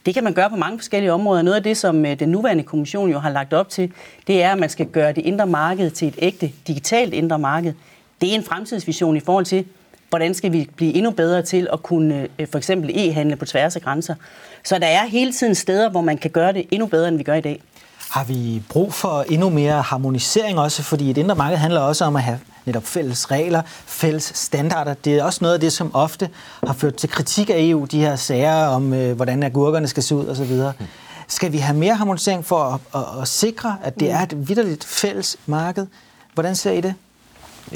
Det 0.06 0.14
kan 0.14 0.24
man 0.24 0.34
gøre 0.34 0.50
på 0.50 0.56
mange 0.56 0.80
forskellige 0.80 1.14
områder. 1.14 1.42
Noget 1.42 1.56
af 1.56 1.64
det, 1.64 1.78
som 1.78 2.06
øh, 2.06 2.20
den 2.20 2.30
nuværende 2.30 2.64
kommission 2.64 3.10
jo 3.10 3.20
har 3.20 3.30
lagt 3.30 3.54
op 3.54 3.70
til, 3.70 3.92
det 4.28 4.44
er, 4.44 4.52
at 4.52 4.58
man 4.58 4.70
skal 4.70 4.86
gøre 4.86 5.14
det 5.14 5.26
indre 5.26 5.48
marked 5.48 5.92
til 5.92 6.08
et 6.08 6.16
ægte 6.18 6.52
digitalt 6.68 7.14
indre 7.14 7.40
marked. 7.40 7.74
Det 8.22 8.32
er 8.32 8.36
en 8.36 8.44
fremtidsvision 8.44 9.18
i 9.18 9.20
forhold 9.20 9.46
til, 9.46 9.66
hvordan 10.10 10.34
skal 10.34 10.52
vi 10.52 10.70
blive 10.76 10.94
endnu 10.94 11.12
bedre 11.12 11.42
til 11.42 11.68
at 11.74 11.84
kunne 11.84 12.28
øh, 12.40 12.48
for 12.52 12.58
eksempel 12.58 12.90
e-handle 12.94 13.36
på 13.36 13.46
tværs 13.46 13.76
af 13.76 13.82
grænser. 13.82 14.16
Så 14.64 14.80
der 14.80 14.88
er 14.88 15.06
hele 15.06 15.34
tiden 15.34 15.56
steder, 15.56 15.90
hvor 15.90 16.02
man 16.02 16.18
kan 16.18 16.32
gøre 16.32 16.54
det 16.54 16.66
endnu 16.72 16.88
bedre, 16.88 17.08
end 17.08 17.18
vi 17.18 17.24
gør 17.24 17.34
i 17.34 17.42
dag. 17.42 17.62
Har 18.12 18.24
vi 18.24 18.62
brug 18.70 18.94
for 18.94 19.26
endnu 19.30 19.50
mere 19.50 19.82
harmonisering 19.82 20.60
også? 20.60 20.84
Fordi 20.84 21.10
et 21.10 21.18
indre 21.18 21.36
marked 21.36 21.58
handler 21.58 21.82
også 21.82 22.06
om 22.06 22.16
at 22.16 22.24
have 22.24 22.40
netop 22.66 22.84
fælles 22.84 23.32
regler, 23.32 23.62
fælles 23.86 24.32
standarder. 24.36 24.94
Det 24.94 25.14
er 25.14 25.24
også 25.24 25.40
noget 25.42 25.54
af 25.54 25.60
det, 25.60 25.74
som 25.74 25.96
ofte 25.96 26.30
har 26.68 26.74
ført 26.74 26.96
til 26.96 27.10
kritik 27.10 27.50
af 27.50 27.56
EU, 27.58 27.86
de 27.86 28.00
her 28.00 28.16
sager 28.16 28.66
om, 28.68 28.94
øh, 28.94 29.16
hvordan 29.16 29.44
agurkerne 29.44 29.88
skal 29.88 30.04
se 30.04 30.16
ud 30.16 30.28
osv. 30.28 30.62
Skal 31.28 31.52
vi 31.52 31.58
have 31.58 31.78
mere 31.78 31.96
harmonisering 31.96 32.46
for 32.46 32.58
at, 32.64 32.80
at, 32.96 33.22
at 33.22 33.28
sikre, 33.28 33.78
at 33.84 34.00
det 34.00 34.12
er 34.12 34.20
et 34.20 34.48
vidderligt 34.50 34.84
fælles 34.84 35.38
marked? 35.46 35.88
Hvordan 36.34 36.56
ser 36.56 36.72
I 36.72 36.82
det? 36.82 36.94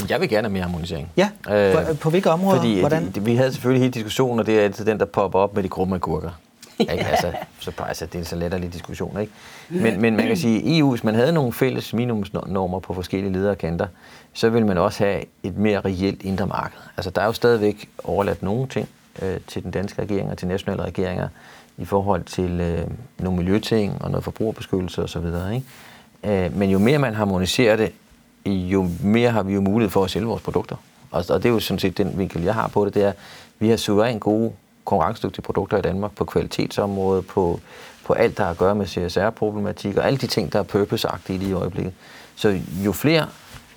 Jeg 0.10 0.22
vil 0.22 0.30
gerne 0.30 0.48
have 0.48 0.54
mere 0.54 0.64
harmonisering. 0.64 1.12
Ja, 1.18 1.30
øh, 1.50 1.88
på, 1.88 1.94
på 1.94 2.10
hvilke 2.10 2.30
områder? 2.32 2.58
Fordi 2.58 2.80
Hvordan? 2.80 3.16
Vi 3.22 3.36
havde 3.36 3.52
selvfølgelig 3.52 3.82
hele 3.82 3.94
diskussionen, 3.94 4.40
og 4.40 4.46
det 4.46 4.60
er 4.60 4.64
altid 4.64 4.86
den, 4.86 5.00
der 5.00 5.06
popper 5.06 5.40
op 5.40 5.56
med 5.56 5.64
de 5.64 5.70
grumme 5.70 5.96
agurker. 5.96 6.30
Ikke? 6.94 6.94
Altså, 6.94 7.32
så 7.60 7.72
altså, 7.88 8.06
det 8.06 8.22
er 8.22 8.26
så 8.26 8.36
letterlig 8.36 8.74
diskussion. 8.74 9.20
Ikke? 9.20 9.34
Men, 9.70 10.02
men 10.02 10.16
man 10.16 10.28
kan 10.28 10.38
sige, 10.38 10.58
at 10.58 10.78
EU, 10.78 10.90
hvis 10.90 11.04
man 11.04 11.16
havde 11.16 11.32
nogle 11.32 11.54
fælles 11.54 11.94
minimumsnormer 11.94 12.80
på 12.80 12.94
forskellige 12.94 13.34
ledere 13.34 13.56
kanter, 13.56 13.88
så 14.34 14.50
ville 14.50 14.68
man 14.68 14.78
også 14.78 15.04
have 15.04 15.24
et 15.44 15.58
mere 15.58 15.80
reelt 15.80 16.24
indre 16.24 16.48
marked. 16.48 16.78
Altså, 16.98 17.10
der 17.10 17.22
er 17.22 17.26
jo 17.26 17.34
stadigvæk 17.34 17.90
overladt 18.04 18.44
nogle 18.44 18.68
ting 18.68 18.90
øh, 19.22 19.38
til 19.48 19.64
den 19.64 19.72
danske 19.72 20.02
regering 20.02 20.32
og 20.32 20.38
til 20.38 20.48
nationale 20.48 20.84
regeringer 20.84 21.28
i 21.78 21.86
forhold 21.86 22.24
til 22.24 22.60
øh, 22.60 22.88
nogle 23.20 23.38
miljøting 23.38 24.02
og 24.02 24.12
noget 24.12 24.24
forbrugerbeskyttelse 24.24 25.04
osv. 25.04 25.26
Ikke? 25.26 26.46
Øh, 26.46 26.58
men 26.58 26.70
jo 26.70 26.80
mere 26.80 27.00
man 27.00 27.14
harmoniserer 27.14 27.76
det, 27.76 27.92
jo 28.46 28.90
mere 29.04 29.32
har 29.32 29.44
vi 29.44 29.54
jo 29.54 29.62
mulighed 29.62 29.92
for 29.92 30.04
at 30.04 30.12
sælge 30.12 30.28
vores 30.28 30.42
produkter. 30.42 30.76
Og, 31.12 31.26
og 31.30 31.44
det 31.44 31.50
er 31.50 31.54
jo 31.54 31.60
sådan 31.60 31.80
set 31.80 31.98
den 31.98 32.18
vinkel, 32.18 32.44
jeg 32.44 32.54
har 32.54 32.68
på 32.68 32.86
det, 32.86 32.94
det 32.94 33.04
er, 33.04 33.10
at 33.10 33.16
vi 33.60 33.70
har 33.70 33.78
suverænt 33.78 34.22
gode 34.22 34.52
konkurrencedygtige 34.88 35.42
produkter 35.42 35.78
i 35.78 35.82
Danmark 35.82 36.12
på 36.16 36.26
kvalitetsområdet, 36.26 37.28
på, 37.28 37.60
på 38.06 38.14
alt, 38.14 38.38
der 38.38 38.44
har 38.44 38.52
at 38.52 38.58
gøre 38.58 38.76
med 38.76 38.86
CSR-problematik 38.86 39.98
og 39.98 40.06
alle 40.06 40.18
de 40.18 40.28
ting, 40.28 40.54
der 40.54 40.60
er 40.60 40.64
purpose-agtige 40.64 41.38
lige 41.38 41.50
i 41.50 41.54
øjeblikket. 41.54 41.94
Så 42.36 42.60
jo 42.86 42.92
flere 42.92 43.26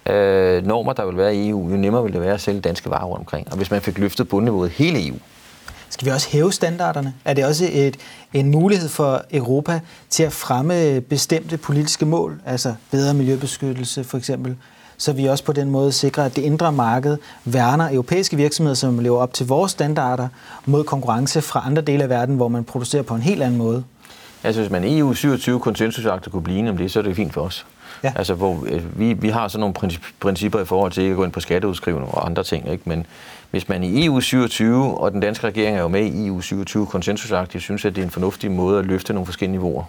øh, 0.07 0.67
normer, 0.67 0.93
der 0.93 1.07
vil 1.07 1.17
være 1.17 1.37
i 1.37 1.49
EU, 1.49 1.71
jo 1.71 1.76
nemmere 1.76 2.02
vil 2.02 2.12
det 2.12 2.21
være 2.21 2.35
at 2.35 2.40
sælge 2.40 2.61
danske 2.61 2.90
varer 2.90 3.05
rundt 3.05 3.19
omkring. 3.19 3.50
Og 3.50 3.57
hvis 3.57 3.71
man 3.71 3.81
fik 3.81 3.99
løftet 3.99 4.29
bundniveauet 4.29 4.71
hele 4.71 5.09
EU, 5.09 5.17
skal 5.88 6.07
vi 6.07 6.11
også 6.11 6.29
hæve 6.31 6.52
standarderne? 6.52 7.14
Er 7.25 7.35
det 7.35 7.45
også 7.45 7.69
et, 7.73 7.97
en 8.33 8.50
mulighed 8.50 8.88
for 8.88 9.23
Europa 9.31 9.81
til 10.11 10.23
at 10.23 10.33
fremme 10.33 11.00
bestemte 11.00 11.57
politiske 11.57 12.07
mål, 12.07 12.40
altså 12.47 12.75
bedre 12.90 13.14
miljøbeskyttelse 13.14 14.05
for 14.05 14.19
eksempel, 14.19 14.57
så 15.00 15.12
vi 15.12 15.26
også 15.26 15.45
på 15.45 15.52
den 15.52 15.71
måde 15.71 15.92
sikrer, 15.92 16.25
at 16.25 16.37
det 16.37 16.42
indre 16.42 16.73
marked 16.73 17.16
værner 17.45 17.88
europæiske 17.92 18.37
virksomheder, 18.37 18.75
som 18.75 18.99
lever 18.99 19.19
op 19.19 19.35
til 19.35 19.47
vores 19.47 19.73
standarder, 19.73 20.28
mod 20.66 20.85
konkurrence 20.85 21.42
fra 21.42 21.62
andre 21.66 21.83
dele 21.83 22.02
af 22.02 22.09
verden, 22.09 22.37
hvor 22.37 22.49
man 22.49 22.64
producerer 22.64 23.02
på 23.02 23.14
en 23.14 23.23
helt 23.23 23.42
anden 23.42 23.59
måde. 23.59 23.85
Altså 24.45 24.61
hvis 24.61 24.71
man 24.71 24.85
EU 24.85 25.14
27 25.14 25.61
konsensusakter 25.61 26.30
kunne 26.30 26.42
blive 26.42 26.71
om 26.71 26.76
det, 26.76 26.90
så 26.90 26.99
er 26.99 27.02
det 27.02 27.16
fint 27.16 27.33
for 27.33 27.40
os. 27.40 27.66
Ja. 28.04 28.12
Altså, 28.16 28.35
hvor 28.35 28.64
øh, 28.66 29.00
vi, 29.00 29.12
vi 29.12 29.28
har 29.28 29.49
sådan 29.49 29.61
nogle 29.61 30.00
principper 30.21 30.61
i 30.61 30.64
forhold 30.64 30.92
til 30.92 31.02
ikke 31.02 31.12
at 31.12 31.16
gå 31.16 31.25
ind 31.25 31.33
på 31.33 31.40
skatteudskrivning 31.40 32.14
og 32.14 32.26
andre 32.26 32.42
ting, 32.42 32.71
ikke? 32.73 32.83
men 32.87 33.07
hvis 33.50 33.69
man 33.69 33.85
i 33.85 34.04
EU 34.04 34.21
27, 34.21 34.99
og 34.99 35.12
den 35.12 35.21
danske 35.21 35.47
regering 35.47 35.76
er 35.76 35.80
jo 35.80 35.88
med 35.88 36.04
i 36.07 36.26
EU 36.26 36.40
27 36.40 36.87
konsensusaktivt, 36.87 37.62
synes, 37.62 37.85
at 37.85 37.95
det 37.95 38.00
er 38.00 38.04
en 38.04 38.11
fornuftig 38.11 38.50
måde 38.50 38.78
at 38.78 38.87
løfte 38.87 39.12
nogle 39.12 39.26
forskellige 39.26 39.59
niveauer 39.59 39.85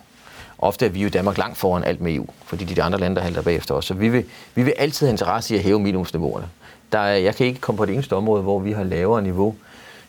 ofte 0.62 0.86
er 0.86 0.90
vi 0.90 1.02
jo 1.02 1.08
i 1.08 1.10
Danmark 1.10 1.38
langt 1.38 1.58
foran 1.58 1.84
alt 1.84 2.02
med 2.02 2.14
EU, 2.14 2.26
fordi 2.46 2.66
de, 2.66 2.76
de 2.76 2.84
andre 2.84 3.00
lande, 3.00 3.16
der 3.16 3.22
halter 3.22 3.42
bagefter 3.42 3.76
os. 3.76 3.86
Så 3.86 3.94
vi 3.94 4.10
vil, 4.10 4.26
vi 4.56 4.64
vil 4.64 4.74
altid 4.78 5.08
have 5.08 5.12
interesse 5.12 5.56
i 5.56 5.58
at 5.58 5.64
hæve 5.64 5.80
minimumsniveauerne. 5.80 6.48
Der 6.92 7.00
er, 7.00 7.16
jeg 7.16 7.36
kan 7.36 7.46
ikke 7.46 7.60
komme 7.60 7.78
på 7.78 7.86
det 7.86 7.94
eneste 7.94 8.16
område, 8.16 8.44
hvor 8.44 8.60
vi 8.60 8.72
har 8.72 8.84
lavere 8.84 9.22
niveau 9.22 9.56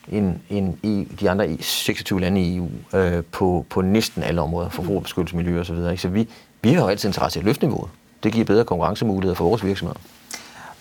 end, 0.09 0.35
end 0.51 0.75
i 0.83 1.09
de 1.21 1.31
andre 1.31 1.49
e, 1.49 1.57
26 1.61 2.21
lande 2.21 2.41
i 2.41 2.57
EU 2.57 2.69
øh, 2.95 3.25
på, 3.33 3.67
på 3.71 3.81
næsten 3.81 4.23
alle 4.23 4.41
områder, 4.41 4.69
forbrugerbeskyttelse, 4.69 5.37
miljø 5.37 5.61
osv. 5.61 5.67
Så, 5.67 5.73
videre, 5.73 5.91
ikke? 5.91 6.03
så 6.03 6.09
vi, 6.09 6.29
vi 6.63 6.73
har 6.73 6.83
jo 6.83 6.89
altid 6.89 7.09
interesse 7.09 7.39
i 7.39 7.41
at 7.41 7.47
løfte 7.47 7.67
niveauet. 7.67 7.91
Det 8.23 8.33
giver 8.33 8.45
bedre 8.45 8.65
konkurrencemuligheder 8.65 9.35
for 9.35 9.45
vores 9.45 9.65
virksomheder. 9.65 10.01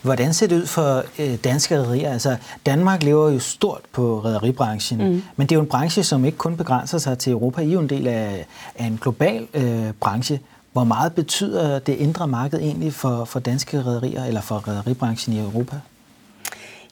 Hvordan 0.01 0.33
ser 0.33 0.47
det 0.47 0.55
ud 0.55 0.65
for 0.65 1.03
øh, 1.19 1.35
danske 1.43 1.77
rædderier? 1.77 2.11
Altså, 2.13 2.35
Danmark 2.65 3.03
lever 3.03 3.29
jo 3.29 3.39
stort 3.39 3.81
på 3.91 4.19
rædderibranchen, 4.19 5.11
mm. 5.11 5.23
men 5.35 5.47
det 5.47 5.51
er 5.51 5.55
jo 5.55 5.61
en 5.61 5.67
branche, 5.67 6.03
som 6.03 6.25
ikke 6.25 6.37
kun 6.37 6.57
begrænser 6.57 6.97
sig 6.97 7.17
til 7.17 7.31
Europa. 7.31 7.61
I 7.61 7.69
er 7.69 7.73
jo 7.73 7.79
en 7.79 7.89
del 7.89 8.07
af, 8.07 8.45
af 8.75 8.85
en 8.85 8.99
global 9.01 9.47
øh, 9.53 9.93
branche. 9.99 10.39
Hvor 10.71 10.83
meget 10.83 11.13
betyder 11.13 11.79
det 11.79 11.93
indre 11.93 12.27
marked 12.27 12.59
egentlig 12.59 12.93
for, 12.93 13.25
for 13.25 13.39
danske 13.39 13.81
rædderier 13.81 14.25
eller 14.25 14.41
for 14.41 14.55
rædderibranchen 14.55 15.35
i 15.35 15.39
Europa? 15.39 15.75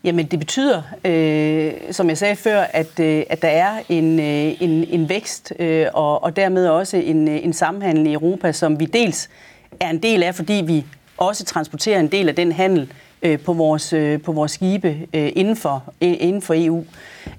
Jamen 0.04 0.26
det 0.26 0.40
betyder, 0.40 0.82
øh, 1.06 1.74
som 1.92 2.10
jeg 2.10 2.18
sagde 2.18 2.36
før, 2.36 2.62
at, 2.62 3.00
øh, 3.00 3.24
at 3.30 3.42
der 3.42 3.48
er 3.48 3.72
en, 3.90 4.20
øh, 4.20 4.62
en, 4.62 4.84
en 4.90 5.10
vækst 5.10 5.54
øh, 5.60 5.88
og, 5.94 6.24
og 6.24 6.36
dermed 6.36 6.68
også 6.68 6.98
en, 6.98 7.28
øh, 7.28 7.44
en 7.44 7.54
sammenhandel 7.54 8.08
i 8.08 8.14
Europa, 8.14 8.52
som 8.52 8.80
vi 8.80 8.86
dels 8.86 9.30
er 9.80 9.90
en 9.90 10.04
del 10.04 10.24
af, 10.24 10.36
fordi 10.36 10.54
vi 10.54 10.86
også 11.20 11.46
transporterer 11.46 12.00
en 12.00 12.08
del 12.08 12.30
af 12.30 12.36
den 12.36 12.52
handel 12.52 12.94
øh, 13.22 13.40
på, 13.40 13.54
vores, 13.54 13.94
øh, 13.94 14.22
på 14.22 14.32
vores 14.32 14.52
skibe 14.52 14.88
øh, 15.14 15.32
inden, 15.36 15.56
for, 15.56 15.84
øh, 16.02 16.16
inden 16.20 16.42
for 16.42 16.54
EU. 16.58 16.84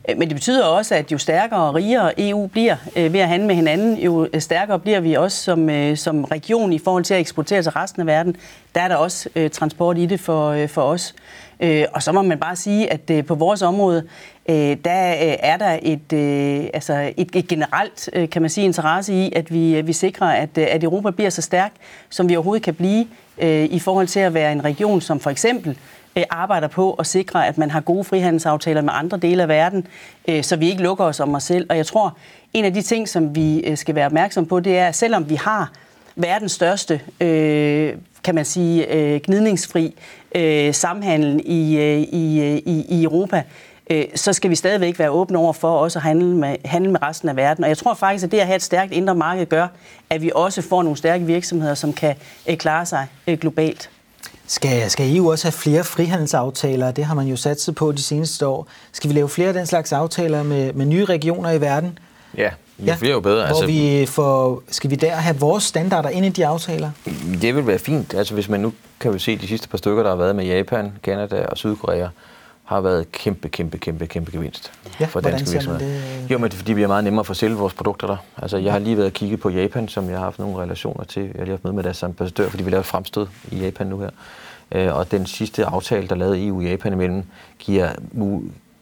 Øh, 0.08 0.18
men 0.18 0.28
det 0.28 0.36
betyder 0.36 0.64
også, 0.64 0.94
at 0.94 1.12
jo 1.12 1.18
stærkere 1.18 1.60
og 1.60 1.74
rigere 1.74 2.20
EU 2.20 2.46
bliver 2.46 2.76
øh, 2.96 3.12
ved 3.12 3.20
at 3.20 3.28
handle 3.28 3.46
med 3.46 3.54
hinanden, 3.54 3.98
jo 3.98 4.28
øh, 4.32 4.40
stærkere 4.40 4.78
bliver 4.78 5.00
vi 5.00 5.14
også 5.14 5.42
som, 5.42 5.70
øh, 5.70 5.96
som 5.96 6.24
region 6.24 6.72
i 6.72 6.78
forhold 6.78 7.04
til 7.04 7.14
at 7.14 7.20
eksportere 7.20 7.62
til 7.62 7.72
resten 7.72 8.00
af 8.00 8.06
verden. 8.06 8.36
Der 8.74 8.80
er 8.80 8.88
der 8.88 8.96
også 8.96 9.28
øh, 9.36 9.50
transport 9.50 9.98
i 9.98 10.06
det 10.06 10.20
for, 10.20 10.48
øh, 10.50 10.68
for 10.68 10.82
os. 10.82 11.14
Øh, 11.60 11.84
og 11.94 12.02
så 12.02 12.12
må 12.12 12.22
man 12.22 12.38
bare 12.38 12.56
sige, 12.56 12.92
at 12.92 13.10
øh, 13.10 13.24
på 13.24 13.34
vores 13.34 13.62
område, 13.62 14.04
øh, 14.48 14.76
der 14.84 15.10
øh, 15.10 15.36
er 15.38 15.56
der 15.56 15.78
et, 15.82 16.12
øh, 16.12 16.64
altså 16.74 17.12
et, 17.16 17.28
et 17.34 17.48
generelt, 17.48 18.10
øh, 18.12 18.30
kan 18.30 18.42
man 18.42 18.50
sige, 18.50 18.64
interesse 18.64 19.14
i, 19.14 19.32
at 19.36 19.52
vi, 19.52 19.80
vi 19.80 19.92
sikrer, 19.92 20.26
at, 20.26 20.58
øh, 20.58 20.66
at 20.70 20.84
Europa 20.84 21.10
bliver 21.10 21.30
så 21.30 21.42
stærk, 21.42 21.72
som 22.10 22.28
vi 22.28 22.36
overhovedet 22.36 22.62
kan 22.62 22.74
blive, 22.74 23.06
øh, 23.38 23.64
i 23.64 23.78
forhold 23.78 24.06
til 24.06 24.20
at 24.20 24.34
være 24.34 24.52
en 24.52 24.64
region, 24.64 25.00
som 25.00 25.20
for 25.20 25.30
eksempel 25.30 25.78
øh, 26.16 26.24
arbejder 26.30 26.68
på 26.68 26.92
at 26.92 27.06
sikre, 27.06 27.46
at 27.46 27.58
man 27.58 27.70
har 27.70 27.80
gode 27.80 28.04
frihandelsaftaler 28.04 28.82
med 28.82 28.92
andre 28.94 29.18
dele 29.18 29.42
af 29.42 29.48
verden, 29.48 29.86
øh, 30.28 30.44
så 30.44 30.56
vi 30.56 30.70
ikke 30.70 30.82
lukker 30.82 31.04
os 31.04 31.20
om 31.20 31.34
os 31.34 31.42
selv. 31.42 31.66
Og 31.70 31.76
jeg 31.76 31.86
tror, 31.86 32.16
en 32.52 32.64
af 32.64 32.74
de 32.74 32.82
ting, 32.82 33.08
som 33.08 33.34
vi 33.34 33.58
øh, 33.58 33.76
skal 33.76 33.94
være 33.94 34.06
opmærksom 34.06 34.46
på, 34.46 34.60
det 34.60 34.78
er, 34.78 34.86
at 34.86 34.94
selvom 34.94 35.30
vi 35.30 35.34
har 35.34 35.72
verdens 36.16 36.52
største, 36.52 37.00
øh, 37.20 37.94
kan 38.24 38.34
man 38.34 38.44
sige, 38.44 38.94
øh, 38.94 39.20
gnidningsfri 39.20 39.94
øh, 40.34 40.74
samhandel 40.74 41.40
i, 41.44 41.76
øh, 41.76 42.00
i, 42.00 42.40
øh, 42.40 42.56
i, 42.56 42.86
i 42.88 43.04
Europa, 43.04 43.42
øh, 43.90 44.04
så 44.14 44.32
skal 44.32 44.50
vi 44.50 44.54
stadigvæk 44.54 44.98
være 44.98 45.10
åbne 45.10 45.38
over 45.38 45.52
for 45.52 45.78
også 45.78 45.98
at 45.98 46.02
handle 46.02 46.36
med, 46.36 46.56
handle 46.64 46.90
med 46.90 47.02
resten 47.02 47.28
af 47.28 47.36
verden. 47.36 47.64
Og 47.64 47.68
jeg 47.68 47.78
tror 47.78 47.94
faktisk, 47.94 48.24
at 48.24 48.32
det 48.32 48.38
at 48.38 48.46
have 48.46 48.56
et 48.56 48.62
stærkt 48.62 48.92
indre 48.92 49.14
marked 49.14 49.46
gør, 49.46 49.66
at 50.10 50.22
vi 50.22 50.30
også 50.34 50.62
får 50.62 50.82
nogle 50.82 50.96
stærke 50.96 51.24
virksomheder, 51.24 51.74
som 51.74 51.92
kan 51.92 52.14
øh, 52.48 52.56
klare 52.56 52.86
sig 52.86 53.06
øh, 53.26 53.38
globalt. 53.38 53.90
Skal, 54.46 54.90
skal 54.90 55.16
EU 55.16 55.30
også 55.30 55.44
have 55.44 55.52
flere 55.52 55.84
frihandelsaftaler? 55.84 56.90
Det 56.90 57.04
har 57.04 57.14
man 57.14 57.26
jo 57.26 57.36
sat 57.36 57.68
på 57.76 57.92
de 57.92 58.02
seneste 58.02 58.46
år. 58.46 58.68
Skal 58.92 59.10
vi 59.10 59.14
lave 59.14 59.28
flere 59.28 59.48
af 59.48 59.54
den 59.54 59.66
slags 59.66 59.92
aftaler 59.92 60.42
med, 60.42 60.72
med 60.72 60.86
nye 60.86 61.04
regioner 61.04 61.50
i 61.50 61.60
verden? 61.60 61.98
Ja, 62.36 62.50
jo 62.80 62.86
ja, 62.86 62.94
flere 62.94 63.12
jo 63.12 63.20
bedre. 63.20 63.46
Hvor 63.46 63.46
altså, 63.46 63.66
vi 63.66 64.06
får, 64.06 64.62
skal 64.68 64.90
vi 64.90 64.96
der 64.96 65.10
have 65.10 65.36
vores 65.36 65.64
standarder 65.64 66.08
ind 66.08 66.26
i 66.26 66.28
de 66.28 66.46
aftaler? 66.46 66.90
Det 67.42 67.56
vil 67.56 67.66
være 67.66 67.78
fint. 67.78 68.14
Altså 68.14 68.34
hvis 68.34 68.48
man 68.48 68.60
nu 68.60 68.72
kan 69.00 69.14
vi 69.14 69.18
se 69.18 69.36
de 69.36 69.46
sidste 69.46 69.68
par 69.68 69.78
stykker, 69.78 70.02
der 70.02 70.10
har 70.10 70.16
været 70.16 70.36
med 70.36 70.44
Japan, 70.44 70.92
Kanada 71.02 71.46
og 71.46 71.58
Sydkorea, 71.58 72.08
har 72.64 72.80
været 72.80 73.12
kæmpe, 73.12 73.48
kæmpe, 73.48 73.78
kæmpe, 73.78 74.06
kæmpe 74.06 74.30
gevinst 74.30 74.72
ja, 75.00 75.06
for 75.06 75.20
danske 75.20 75.50
virksomheder. 75.50 76.00
Jo, 76.30 76.38
men 76.38 76.44
det 76.44 76.52
er 76.52 76.56
fordi, 76.56 76.72
vi 76.72 76.82
er 76.82 76.86
meget 76.86 77.04
nemmere 77.04 77.24
for 77.24 77.30
at 77.30 77.36
sælge 77.36 77.56
vores 77.56 77.74
produkter 77.74 78.06
der. 78.06 78.16
Altså, 78.36 78.56
jeg 78.56 78.72
har 78.72 78.78
lige 78.78 78.96
været 78.96 79.06
og 79.06 79.12
kigget 79.12 79.40
på 79.40 79.48
Japan, 79.48 79.88
som 79.88 80.10
jeg 80.10 80.18
har 80.18 80.24
haft 80.24 80.38
nogle 80.38 80.58
relationer 80.58 81.04
til. 81.04 81.22
Jeg 81.22 81.32
har 81.36 81.44
lige 81.44 81.50
haft 81.50 81.64
møde 81.64 81.76
med 81.76 81.84
deres 81.84 82.02
ambassadør, 82.02 82.48
fordi 82.48 82.62
vi 82.62 82.70
laver 82.70 82.80
et 82.80 82.86
fremstød 82.86 83.26
i 83.50 83.56
Japan 83.56 83.86
nu 83.86 83.98
her. 83.98 84.10
Øh, 84.72 84.96
og 84.96 85.10
den 85.10 85.26
sidste 85.26 85.64
aftale, 85.64 86.08
der 86.08 86.14
lavede 86.14 86.46
EU 86.46 86.56
og 86.56 86.64
Japan 86.64 86.92
imellem, 86.92 87.22
giver 87.58 87.88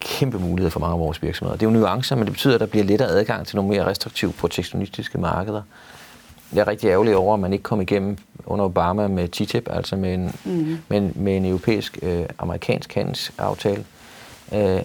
kæmpe 0.00 0.38
mulighed 0.38 0.70
for 0.70 0.80
mange 0.80 0.92
af 0.92 0.98
vores 0.98 1.22
virksomheder. 1.22 1.56
Det 1.56 1.66
er 1.66 1.70
jo 1.70 1.78
nuancer, 1.78 2.16
men 2.16 2.24
det 2.24 2.32
betyder, 2.32 2.54
at 2.54 2.60
der 2.60 2.66
bliver 2.66 2.84
lettere 2.84 3.08
adgang 3.08 3.46
til 3.46 3.56
nogle 3.56 3.70
mere 3.70 3.86
restriktive 3.86 4.32
protektionistiske 4.32 5.18
markeder. 5.18 5.62
Jeg 6.52 6.60
er 6.60 6.68
rigtig 6.68 6.88
ærgerlig 6.88 7.16
over, 7.16 7.34
at 7.34 7.40
man 7.40 7.52
ikke 7.52 7.62
kom 7.62 7.80
igennem 7.80 8.16
under 8.46 8.64
Obama 8.64 9.08
med 9.08 9.28
TTIP, 9.28 9.68
altså 9.70 9.96
med 9.96 10.14
en, 10.14 10.34
mm. 10.44 10.78
med, 10.88 11.00
med 11.00 11.36
en 11.36 11.44
europæisk, 11.44 11.98
øh, 12.02 12.24
amerikansk 12.38 12.94
handelsaftale. 12.94 13.84
Øh, 14.52 14.80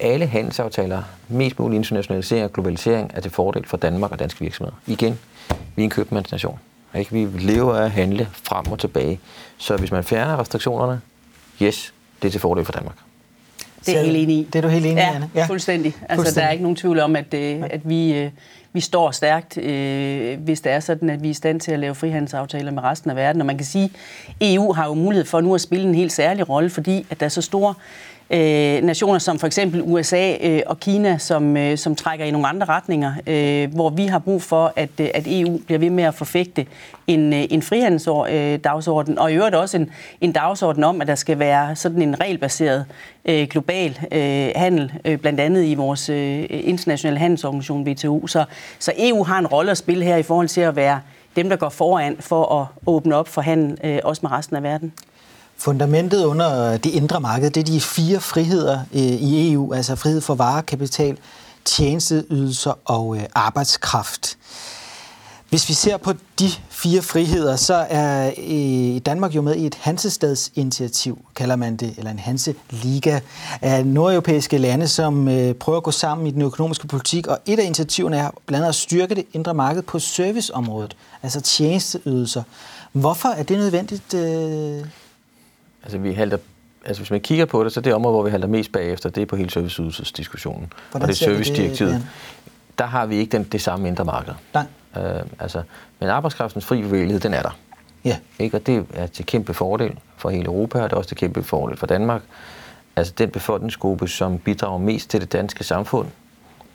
alle 0.00 0.26
handelsaftaler, 0.26 1.02
mest 1.28 1.58
mulig 1.58 1.76
internationalisering 1.76 2.44
og 2.44 2.52
globalisering, 2.52 3.10
er 3.14 3.20
til 3.20 3.30
fordel 3.30 3.66
for 3.66 3.76
Danmark 3.76 4.12
og 4.12 4.18
danske 4.18 4.40
virksomheder. 4.40 4.76
Igen, 4.86 5.18
vi 5.76 5.82
er 5.82 5.84
en 5.84 5.90
købmandsnation. 5.90 6.58
Ikke? 6.94 7.12
Vi 7.12 7.38
lever 7.38 7.74
af 7.74 7.84
at 7.84 7.90
handle 7.90 8.28
frem 8.32 8.72
og 8.72 8.78
tilbage. 8.78 9.20
Så 9.58 9.76
hvis 9.76 9.92
man 9.92 10.04
fjerner 10.04 10.40
restriktionerne, 10.40 11.00
yes, 11.62 11.94
det 12.22 12.28
er 12.28 12.32
til 12.32 12.40
fordel 12.40 12.64
for 12.64 12.72
Danmark. 12.72 12.96
Det 13.86 13.88
er 13.88 13.98
jeg 13.98 14.04
helt 14.04 14.16
enig 14.16 14.36
i. 14.36 14.46
Det 14.52 14.58
er 14.58 14.62
du 14.62 14.68
helt 14.68 14.86
enig 14.86 14.96
i, 14.96 15.00
ja, 15.00 15.14
Anne? 15.14 15.30
Ja, 15.34 15.46
fuldstændig. 15.46 15.94
Altså, 16.00 16.14
fuldstændig. 16.14 16.40
Der 16.42 16.46
er 16.48 16.52
ikke 16.52 16.62
nogen 16.62 16.76
tvivl 16.76 17.00
om, 17.00 17.16
at, 17.16 17.34
øh, 17.34 17.62
at 17.70 17.80
vi, 17.84 18.14
øh, 18.14 18.30
vi 18.72 18.80
står 18.80 19.10
stærkt, 19.10 19.58
øh, 19.58 20.40
hvis 20.40 20.60
det 20.60 20.72
er 20.72 20.80
sådan, 20.80 21.10
at 21.10 21.22
vi 21.22 21.28
er 21.28 21.30
i 21.30 21.34
stand 21.34 21.60
til 21.60 21.72
at 21.72 21.78
lave 21.78 21.94
frihandelsaftaler 21.94 22.70
med 22.70 22.82
resten 22.82 23.10
af 23.10 23.16
verden. 23.16 23.40
Og 23.42 23.46
man 23.46 23.56
kan 23.56 23.66
sige, 23.66 23.84
at 24.28 24.32
EU 24.40 24.72
har 24.72 24.86
jo 24.86 24.94
mulighed 24.94 25.24
for 25.24 25.40
nu 25.40 25.54
at 25.54 25.60
spille 25.60 25.88
en 25.88 25.94
helt 25.94 26.12
særlig 26.12 26.48
rolle, 26.48 26.70
fordi 26.70 27.06
at 27.10 27.20
der 27.20 27.26
er 27.26 27.30
så 27.30 27.42
store 27.42 27.74
øh, 28.30 28.82
nationer 28.82 29.18
som 29.18 29.38
for 29.38 29.46
eksempel 29.46 29.82
USA 29.84 30.36
øh, 30.40 30.62
og 30.66 30.80
Kina, 30.80 31.18
som, 31.18 31.56
øh, 31.56 31.78
som 31.78 31.96
trækker 31.96 32.24
i 32.24 32.30
nogle 32.30 32.46
andre 32.46 32.66
retninger, 32.66 33.12
øh, 33.26 33.74
hvor 33.74 33.90
vi 33.90 34.06
har 34.06 34.18
brug 34.18 34.42
for, 34.42 34.72
at, 34.76 34.90
øh, 35.00 35.08
at 35.14 35.22
EU 35.26 35.58
bliver 35.66 35.78
ved 35.78 35.90
med 35.90 36.04
at 36.04 36.14
forfægte 36.14 36.66
en, 37.06 37.32
øh, 37.32 37.44
en 37.50 37.62
frihandelsdagsorden, 37.62 39.14
øh, 39.14 39.22
og 39.22 39.32
i 39.32 39.34
øvrigt 39.34 39.54
også 39.54 39.76
en, 39.76 39.90
en 40.20 40.32
dagsorden 40.32 40.84
om, 40.84 41.00
at 41.00 41.06
der 41.06 41.14
skal 41.14 41.38
være 41.38 41.76
sådan 41.76 42.02
en 42.02 42.20
regelbaseret 42.20 42.84
øh, 43.24 43.48
global 43.48 43.98
øh, 44.12 44.50
handel, 44.56 44.92
øh, 45.04 45.18
blandt 45.18 45.40
andet 45.40 45.64
i 45.64 45.74
vores 45.74 46.08
øh, 46.08 46.46
internationale 46.50 47.18
handelsorganisation 47.18 47.88
WTO. 47.88 48.26
Så, 48.26 48.44
så 48.78 48.92
EU 48.98 49.24
har 49.24 49.38
en 49.38 49.46
rolle 49.46 49.70
at 49.70 49.78
spille 49.78 50.04
her 50.04 50.16
i 50.16 50.22
forhold 50.22 50.48
til 50.48 50.60
at 50.60 50.76
være 50.76 51.00
dem, 51.36 51.48
der 51.48 51.56
går 51.56 51.68
foran 51.68 52.16
for 52.20 52.60
at 52.60 52.66
åbne 52.86 53.16
op 53.16 53.28
for 53.28 53.40
handel, 53.40 53.78
øh, 53.84 53.98
også 54.04 54.20
med 54.22 54.30
resten 54.32 54.56
af 54.56 54.62
verden. 54.62 54.92
Fundamentet 55.60 56.24
under 56.24 56.76
det 56.76 56.90
indre 56.90 57.20
marked, 57.20 57.50
det 57.50 57.60
er 57.60 57.64
de 57.64 57.80
fire 57.80 58.20
friheder 58.20 58.80
øh, 58.92 59.00
i 59.00 59.52
EU, 59.52 59.72
altså 59.72 59.96
frihed 59.96 60.20
for 60.20 60.34
varer, 60.34 60.60
kapital, 60.60 61.18
tjenesteydelser 61.64 62.78
og 62.84 63.16
øh, 63.16 63.22
arbejdskraft. 63.34 64.38
Hvis 65.48 65.68
vi 65.68 65.74
ser 65.74 65.96
på 65.96 66.12
de 66.38 66.48
fire 66.70 67.02
friheder, 67.02 67.56
så 67.56 67.86
er 67.90 68.32
øh, 68.48 69.00
Danmark 69.06 69.34
jo 69.34 69.42
med 69.42 69.56
i 69.56 69.66
et 69.66 69.74
Hansestadsinitiativ, 69.74 71.18
kalder 71.36 71.56
man 71.56 71.76
det, 71.76 71.94
eller 71.98 72.10
en 72.10 72.18
Hanse-liga 72.18 73.20
af 73.60 73.86
nordeuropæiske 73.86 74.58
lande, 74.58 74.88
som 74.88 75.24
prøver 75.60 75.76
at 75.76 75.82
gå 75.82 75.90
sammen 75.90 76.26
i 76.26 76.30
den 76.30 76.42
økonomiske 76.42 76.86
politik, 76.86 77.26
og 77.26 77.38
et 77.46 77.58
af 77.58 77.64
initiativerne 77.64 78.16
er 78.16 78.30
blandt 78.46 78.62
andet 78.64 78.68
at 78.68 78.74
styrke 78.74 79.14
det 79.14 79.24
indre 79.32 79.54
marked 79.54 79.82
på 79.82 79.98
serviceområdet, 79.98 80.96
altså 81.22 81.40
tjenesteydelser. 81.40 82.42
Hvorfor 82.92 83.28
er 83.28 83.42
det 83.42 83.58
nødvendigt? 83.58 84.14
Altså, 85.82 85.98
vi 85.98 86.12
halter, 86.12 86.38
altså 86.84 87.02
hvis 87.02 87.10
man 87.10 87.20
kigger 87.20 87.44
på 87.44 87.64
det, 87.64 87.72
så 87.72 87.80
det 87.80 87.94
område, 87.94 88.12
hvor 88.12 88.22
vi 88.22 88.30
halter 88.30 88.48
mest 88.48 88.72
bagefter, 88.72 89.08
det 89.08 89.22
er 89.22 89.26
på 89.26 89.36
hele 89.36 89.50
serviceydelsesdiskussionen. 89.50 90.72
Og 90.92 91.00
det 91.00 91.08
er 91.08 91.12
servicedirektivet. 91.12 92.06
Der 92.78 92.86
har 92.86 93.06
vi 93.06 93.16
ikke 93.16 93.32
den, 93.32 93.44
det 93.44 93.60
samme 93.60 93.88
indre 93.88 94.04
marked. 94.04 94.34
Nej. 94.54 94.64
Øh, 94.96 95.22
altså, 95.38 95.62
men 96.00 96.08
arbejdskraftens 96.08 96.64
fri 96.64 96.82
bevægelighed, 96.82 97.20
den 97.20 97.34
er 97.34 97.42
der. 97.42 97.58
Ja. 98.04 98.16
Ikke? 98.38 98.56
Og 98.56 98.66
det 98.66 98.86
er 98.94 99.06
til 99.06 99.26
kæmpe 99.26 99.54
fordel 99.54 99.98
for 100.16 100.30
hele 100.30 100.44
Europa, 100.44 100.78
og 100.78 100.90
det 100.90 100.92
er 100.92 100.96
også 100.96 101.08
til 101.08 101.16
kæmpe 101.16 101.42
fordel 101.42 101.76
for 101.76 101.86
Danmark. 101.86 102.22
Altså 102.96 103.12
den 103.18 103.30
befolkningsgruppe, 103.30 104.08
som 104.08 104.38
bidrager 104.38 104.78
mest 104.78 105.10
til 105.10 105.20
det 105.20 105.32
danske 105.32 105.64
samfund, 105.64 106.08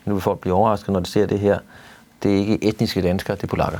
nu 0.04 0.14
vil 0.14 0.22
folk 0.22 0.38
blive 0.38 0.54
overrasket, 0.54 0.92
når 0.92 1.00
de 1.00 1.06
ser 1.06 1.26
det 1.26 1.38
her, 1.38 1.58
det 2.22 2.32
er 2.32 2.36
ikke 2.36 2.64
etniske 2.64 3.02
danskere, 3.02 3.36
det 3.36 3.42
er 3.42 3.46
polakker. 3.46 3.78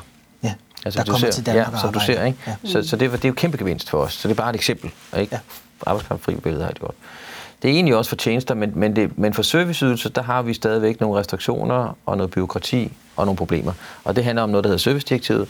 Altså, 0.86 0.98
der 0.98 1.04
kommer 1.04 1.18
ser, 1.18 1.30
til 1.30 1.46
Danmark 1.46 1.72
ja, 1.72 1.78
som 1.78 1.92
du 1.92 2.00
ser, 2.00 2.24
ikke? 2.24 2.38
Ja. 2.46 2.56
Så, 2.64 2.88
så 2.88 2.96
det, 2.96 3.12
det 3.12 3.24
er 3.24 3.28
jo 3.28 3.34
kæmpe 3.34 3.56
gevinst 3.58 3.90
for 3.90 3.98
os. 3.98 4.12
Så 4.12 4.28
det 4.28 4.34
er 4.34 4.36
bare 4.36 4.50
et 4.50 4.56
eksempel. 4.56 4.90
Ikke? 5.18 5.34
Ja. 5.34 5.38
Arbejdskraftfri 5.86 6.34
billede 6.34 6.64
har 6.64 6.70
det 6.70 6.80
godt. 6.80 6.94
Det 7.62 7.70
er 7.70 7.74
egentlig 7.74 7.96
også 7.96 8.08
for 8.08 8.16
tjenester, 8.16 8.54
men, 8.54 8.72
men, 8.74 8.96
det, 8.96 9.18
men 9.18 9.34
for 9.34 9.42
serviceydelser, 9.42 10.10
der 10.10 10.22
har 10.22 10.42
vi 10.42 10.54
stadigvæk 10.54 11.00
nogle 11.00 11.20
restriktioner 11.20 11.96
og 12.06 12.16
noget 12.16 12.30
byråkrati 12.30 12.92
og 13.16 13.26
nogle 13.26 13.36
problemer. 13.36 13.72
Og 14.04 14.16
det 14.16 14.24
handler 14.24 14.42
om 14.42 14.50
noget, 14.50 14.64
der 14.64 14.68
hedder 14.68 14.78
servicedirektivet, 14.78 15.48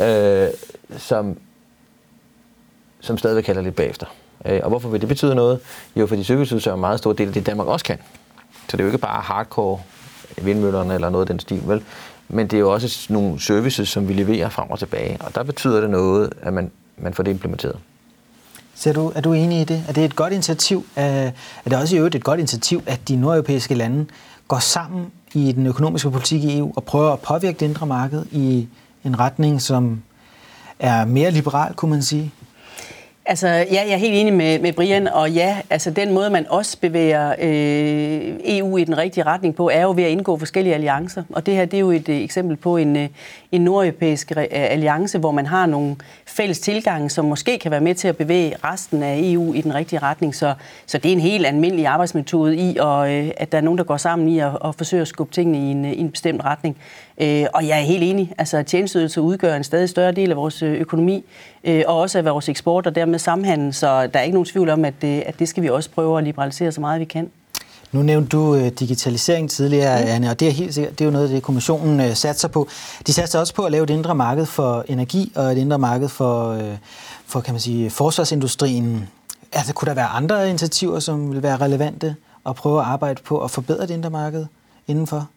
øh, 0.00 0.48
som, 0.98 1.38
som 3.00 3.18
stadigvæk 3.18 3.44
kalder 3.44 3.62
lidt 3.62 3.76
bagefter. 3.76 4.06
Øh, 4.44 4.60
og 4.62 4.68
hvorfor 4.68 4.88
vil 4.88 5.00
det 5.00 5.08
betyde 5.08 5.34
noget? 5.34 5.60
Jo, 5.96 6.06
fordi 6.06 6.24
serviceydelser 6.24 6.70
er 6.70 6.74
en 6.74 6.80
meget 6.80 6.98
stor 6.98 7.12
del 7.12 7.28
af 7.28 7.34
det, 7.34 7.46
Danmark 7.46 7.68
også 7.68 7.84
kan. 7.84 7.98
Så 8.68 8.76
det 8.76 8.80
er 8.80 8.84
jo 8.84 8.88
ikke 8.88 8.98
bare 8.98 9.22
hardcore 9.22 9.80
vindmøllerne 10.42 10.94
eller 10.94 11.10
noget 11.10 11.24
af 11.24 11.26
den 11.26 11.40
stil, 11.40 11.62
vel? 11.64 11.82
Men 12.28 12.46
det 12.46 12.56
er 12.56 12.60
jo 12.60 12.72
også 12.72 13.06
nogle 13.08 13.40
services, 13.40 13.88
som 13.88 14.08
vi 14.08 14.12
leverer 14.12 14.48
frem 14.48 14.70
og 14.70 14.78
tilbage, 14.78 15.16
og 15.20 15.34
der 15.34 15.42
betyder 15.42 15.80
det 15.80 15.90
noget, 15.90 16.32
at 16.42 16.52
man, 16.52 16.70
man 16.98 17.14
får 17.14 17.22
det 17.22 17.30
implementeret. 17.30 17.76
Så 18.74 18.88
er 18.88 18.92
du, 18.92 19.12
er 19.14 19.20
du 19.20 19.32
enig 19.32 19.60
i 19.60 19.64
det? 19.64 19.84
Er 19.88 19.92
det 19.92 20.04
et 20.04 20.16
godt 20.16 20.32
initiativ? 20.32 20.86
Er 20.96 21.30
det 21.64 21.72
også 21.72 21.94
i 21.94 21.98
øvrigt 21.98 22.14
et 22.14 22.24
godt 22.24 22.40
initiativ, 22.40 22.82
at 22.86 23.08
de 23.08 23.16
nordeuropæiske 23.16 23.74
lande 23.74 24.06
går 24.48 24.58
sammen 24.58 25.06
i 25.34 25.52
den 25.52 25.66
økonomiske 25.66 26.10
politik 26.10 26.44
i 26.44 26.58
EU 26.58 26.72
og 26.76 26.84
prøver 26.84 27.12
at 27.12 27.20
påvirke 27.20 27.60
det 27.60 27.66
indre 27.66 27.86
marked 27.86 28.24
i 28.32 28.68
en 29.04 29.18
retning, 29.20 29.62
som 29.62 30.02
er 30.78 31.04
mere 31.04 31.30
liberal, 31.30 31.74
kunne 31.74 31.90
man 31.90 32.02
sige? 32.02 32.32
Altså, 33.28 33.48
ja, 33.48 33.64
jeg 33.70 33.90
er 33.90 33.96
helt 33.96 34.14
enig 34.14 34.32
med, 34.32 34.58
med 34.58 34.72
Brian, 34.72 35.08
og 35.08 35.30
ja, 35.30 35.60
altså 35.70 35.90
den 35.90 36.12
måde, 36.12 36.30
man 36.30 36.46
også 36.48 36.78
bevæger 36.80 37.34
øh, 37.38 38.34
EU 38.44 38.76
i 38.76 38.84
den 38.84 38.98
rigtige 38.98 39.24
retning 39.24 39.54
på, 39.54 39.70
er 39.72 39.82
jo 39.82 39.92
ved 39.96 40.04
at 40.04 40.10
indgå 40.10 40.38
forskellige 40.38 40.74
alliancer. 40.74 41.22
Og 41.30 41.46
det 41.46 41.54
her, 41.54 41.64
det 41.64 41.76
er 41.76 41.80
jo 41.80 41.90
et 41.90 42.08
øh, 42.08 42.16
eksempel 42.16 42.56
på 42.56 42.76
en, 42.76 42.96
øh, 42.96 43.08
en 43.52 43.60
nordeuropæisk 43.60 44.32
øh, 44.36 44.46
alliance, 44.50 45.18
hvor 45.18 45.30
man 45.30 45.46
har 45.46 45.66
nogle 45.66 45.96
fælles 46.26 46.60
tilgange, 46.60 47.10
som 47.10 47.24
måske 47.24 47.58
kan 47.58 47.70
være 47.70 47.80
med 47.80 47.94
til 47.94 48.08
at 48.08 48.16
bevæge 48.16 48.54
resten 48.64 49.02
af 49.02 49.20
EU 49.22 49.54
i 49.54 49.60
den 49.60 49.74
rigtige 49.74 49.98
retning. 49.98 50.34
Så, 50.34 50.54
så 50.86 50.98
det 50.98 51.08
er 51.08 51.12
en 51.12 51.20
helt 51.20 51.46
almindelig 51.46 51.86
arbejdsmetode 51.86 52.56
i, 52.56 52.76
og, 52.80 53.12
øh, 53.12 53.30
at 53.36 53.52
der 53.52 53.58
er 53.58 53.62
nogen, 53.62 53.78
der 53.78 53.84
går 53.84 53.96
sammen 53.96 54.28
i 54.28 54.38
at, 54.38 54.50
at 54.64 54.74
forsøge 54.74 55.02
at 55.02 55.08
skubbe 55.08 55.32
tingene 55.32 55.58
i 55.58 55.70
en, 55.70 55.84
øh, 55.84 55.92
i 55.92 56.00
en 56.00 56.10
bestemt 56.10 56.44
retning. 56.44 56.76
Øh, 57.20 57.46
og 57.54 57.66
jeg 57.66 57.78
er 57.78 57.82
helt 57.82 58.02
enig. 58.02 58.32
Altså, 58.38 58.62
tjenesteydelser 58.62 59.20
udgør 59.20 59.56
en 59.56 59.64
stadig 59.64 59.88
større 59.88 60.12
del 60.12 60.30
af 60.30 60.36
vores 60.36 60.62
øh, 60.62 60.80
økonomi, 60.80 61.24
øh, 61.64 61.84
og 61.86 62.00
også 62.00 62.18
af 62.18 62.24
vores 62.24 62.48
eksport 62.48 62.86
og 62.86 62.94
dermed 62.94 63.18
samhandel. 63.18 63.74
Så 63.74 64.06
der 64.06 64.18
er 64.18 64.22
ikke 64.22 64.34
nogen 64.34 64.46
tvivl 64.46 64.68
om, 64.68 64.84
at 64.84 64.94
det, 65.02 65.22
at 65.26 65.38
det 65.38 65.48
skal 65.48 65.62
vi 65.62 65.68
også 65.68 65.90
prøve 65.90 66.18
at 66.18 66.24
liberalisere 66.24 66.72
så 66.72 66.80
meget 66.80 67.00
vi 67.00 67.04
kan. 67.04 67.30
Nu 67.92 68.02
nævnte 68.02 68.28
du 68.28 68.54
øh, 68.54 68.68
digitalisering 68.68 69.50
tidligere, 69.50 70.02
mm. 70.02 70.08
Anne, 70.08 70.30
og 70.30 70.40
det 70.40 70.48
er 70.48 70.52
helt 70.52 70.74
sikkert, 70.74 70.98
det 70.98 71.04
er 71.04 71.04
jo 71.04 71.12
noget 71.12 71.30
det, 71.30 71.42
kommissionen 71.42 72.00
øh, 72.00 72.14
satser 72.14 72.48
på. 72.48 72.68
De 73.06 73.12
satser 73.12 73.38
også 73.38 73.54
på 73.54 73.62
at 73.62 73.72
lave 73.72 73.84
et 73.84 73.90
indre 73.90 74.14
marked 74.14 74.46
for 74.46 74.84
energi 74.88 75.32
og 75.36 75.52
et 75.52 75.58
indre 75.58 75.78
marked 75.78 76.08
for, 76.08 76.50
øh, 76.50 76.76
for 77.26 77.40
kan 77.40 77.54
man 77.54 77.60
sige, 77.60 77.90
forsvarsindustrien. 77.90 79.08
Altså, 79.52 79.72
kunne 79.74 79.88
der 79.88 79.94
være 79.94 80.06
andre 80.06 80.48
initiativer, 80.48 80.98
som 80.98 81.32
vil 81.32 81.42
være 81.42 81.56
relevante 81.56 82.16
at 82.46 82.54
prøve 82.54 82.80
at 82.80 82.86
arbejde 82.86 83.22
på 83.22 83.38
at 83.38 83.50
forbedre 83.50 83.82
det 83.82 83.94
indre 83.94 84.10
marked 84.10 84.46
indenfor? 84.86 85.28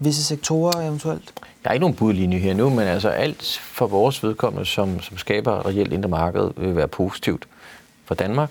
Visse 0.00 0.24
sektorer 0.24 0.80
eventuelt? 0.86 1.34
Der 1.64 1.68
er 1.70 1.72
ikke 1.72 1.80
nogen 1.80 1.96
budlinje 1.96 2.38
her 2.38 2.54
nu, 2.54 2.70
men 2.70 2.80
altså 2.80 3.08
alt 3.08 3.60
for 3.62 3.86
vores 3.86 4.22
vedkommende, 4.22 4.66
som, 4.66 5.00
som 5.00 5.18
skaber 5.18 5.66
reelt 5.66 5.92
indre 5.92 6.08
marked, 6.08 6.50
vil 6.56 6.76
være 6.76 6.88
positivt 6.88 7.48
for 8.04 8.14
Danmark, 8.14 8.50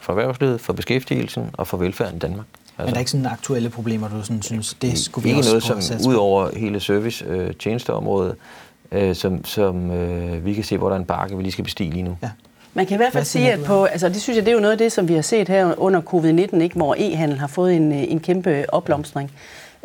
for 0.00 0.12
erhvervslivet, 0.12 0.60
for 0.60 0.72
beskæftigelsen 0.72 1.50
og 1.52 1.66
for 1.66 1.76
velfærden 1.76 2.16
i 2.16 2.18
Danmark. 2.18 2.46
Altså, 2.78 2.84
men 2.84 2.88
der 2.88 2.94
er 2.94 2.98
ikke 2.98 3.10
sådan 3.10 3.26
aktuelle 3.26 3.70
problemer, 3.70 4.08
du 4.08 4.22
sådan 4.22 4.42
synes, 4.42 4.74
det 4.74 4.98
skulle 4.98 5.22
vi 5.22 5.28
ikke 5.28 5.38
også 5.38 5.68
noget, 5.68 5.84
som 5.84 6.10
ud 6.10 6.14
over 6.14 6.50
hele 6.56 6.80
service 6.80 7.24
øh, 7.24 7.54
tjenesteområdet, 7.54 8.36
øh, 8.92 9.14
som, 9.14 9.44
som 9.44 9.90
øh, 9.90 10.44
vi 10.44 10.54
kan 10.54 10.64
se, 10.64 10.78
hvor 10.78 10.88
der 10.88 10.96
er 10.96 11.00
en 11.00 11.06
bakke, 11.06 11.36
vi 11.36 11.42
lige 11.42 11.52
skal 11.52 11.64
bestige 11.64 11.90
lige 11.90 12.02
nu. 12.02 12.16
Ja. 12.22 12.30
Man 12.74 12.86
kan 12.86 12.94
i 12.94 12.96
hvert 12.96 13.12
fald 13.12 13.24
sige, 13.24 13.52
at 13.52 13.64
på, 13.64 13.84
altså 13.84 14.08
det 14.08 14.22
synes 14.22 14.36
jeg, 14.36 14.46
det 14.46 14.50
er 14.50 14.54
jo 14.54 14.60
noget 14.60 14.72
af 14.72 14.78
det, 14.78 14.92
som 14.92 15.08
vi 15.08 15.14
har 15.14 15.22
set 15.22 15.48
her 15.48 15.74
under 15.78 16.00
covid-19, 16.00 16.60
ikke, 16.60 16.76
hvor 16.76 16.94
e-handel 16.98 17.38
har 17.38 17.46
fået 17.46 17.76
en, 17.76 17.92
en 17.92 18.20
kæmpe 18.20 18.64
opblomstring. 18.68 19.30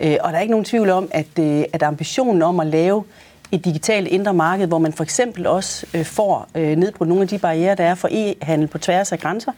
Øh, 0.01 0.18
og 0.22 0.32
der 0.32 0.38
er 0.38 0.41
ikke 0.41 0.51
nogen 0.51 0.65
tvivl 0.65 0.89
om, 0.89 1.08
at, 1.12 1.39
øh, 1.39 1.63
at 1.74 1.84
ambitionen 1.84 2.41
om 2.41 2.60
at 2.60 2.68
lave 2.68 3.03
et 3.51 3.65
digitalt 3.65 4.08
indre 4.08 4.34
marked, 4.34 4.68
hvor 4.68 4.77
man 4.77 4.94
for 4.94 5.03
eksempel 5.03 5.48
også 5.48 5.85
øh, 5.94 6.05
får 6.05 6.48
nedbrudt 6.55 7.09
nogle 7.09 7.22
af 7.22 7.27
de 7.27 7.38
barriere, 7.38 7.75
der 7.75 7.83
er 7.83 7.96
for 7.96 8.07
e-handel 8.12 8.68
på 8.68 8.77
tværs 8.77 9.12
af 9.12 9.20
grænser, 9.20 9.51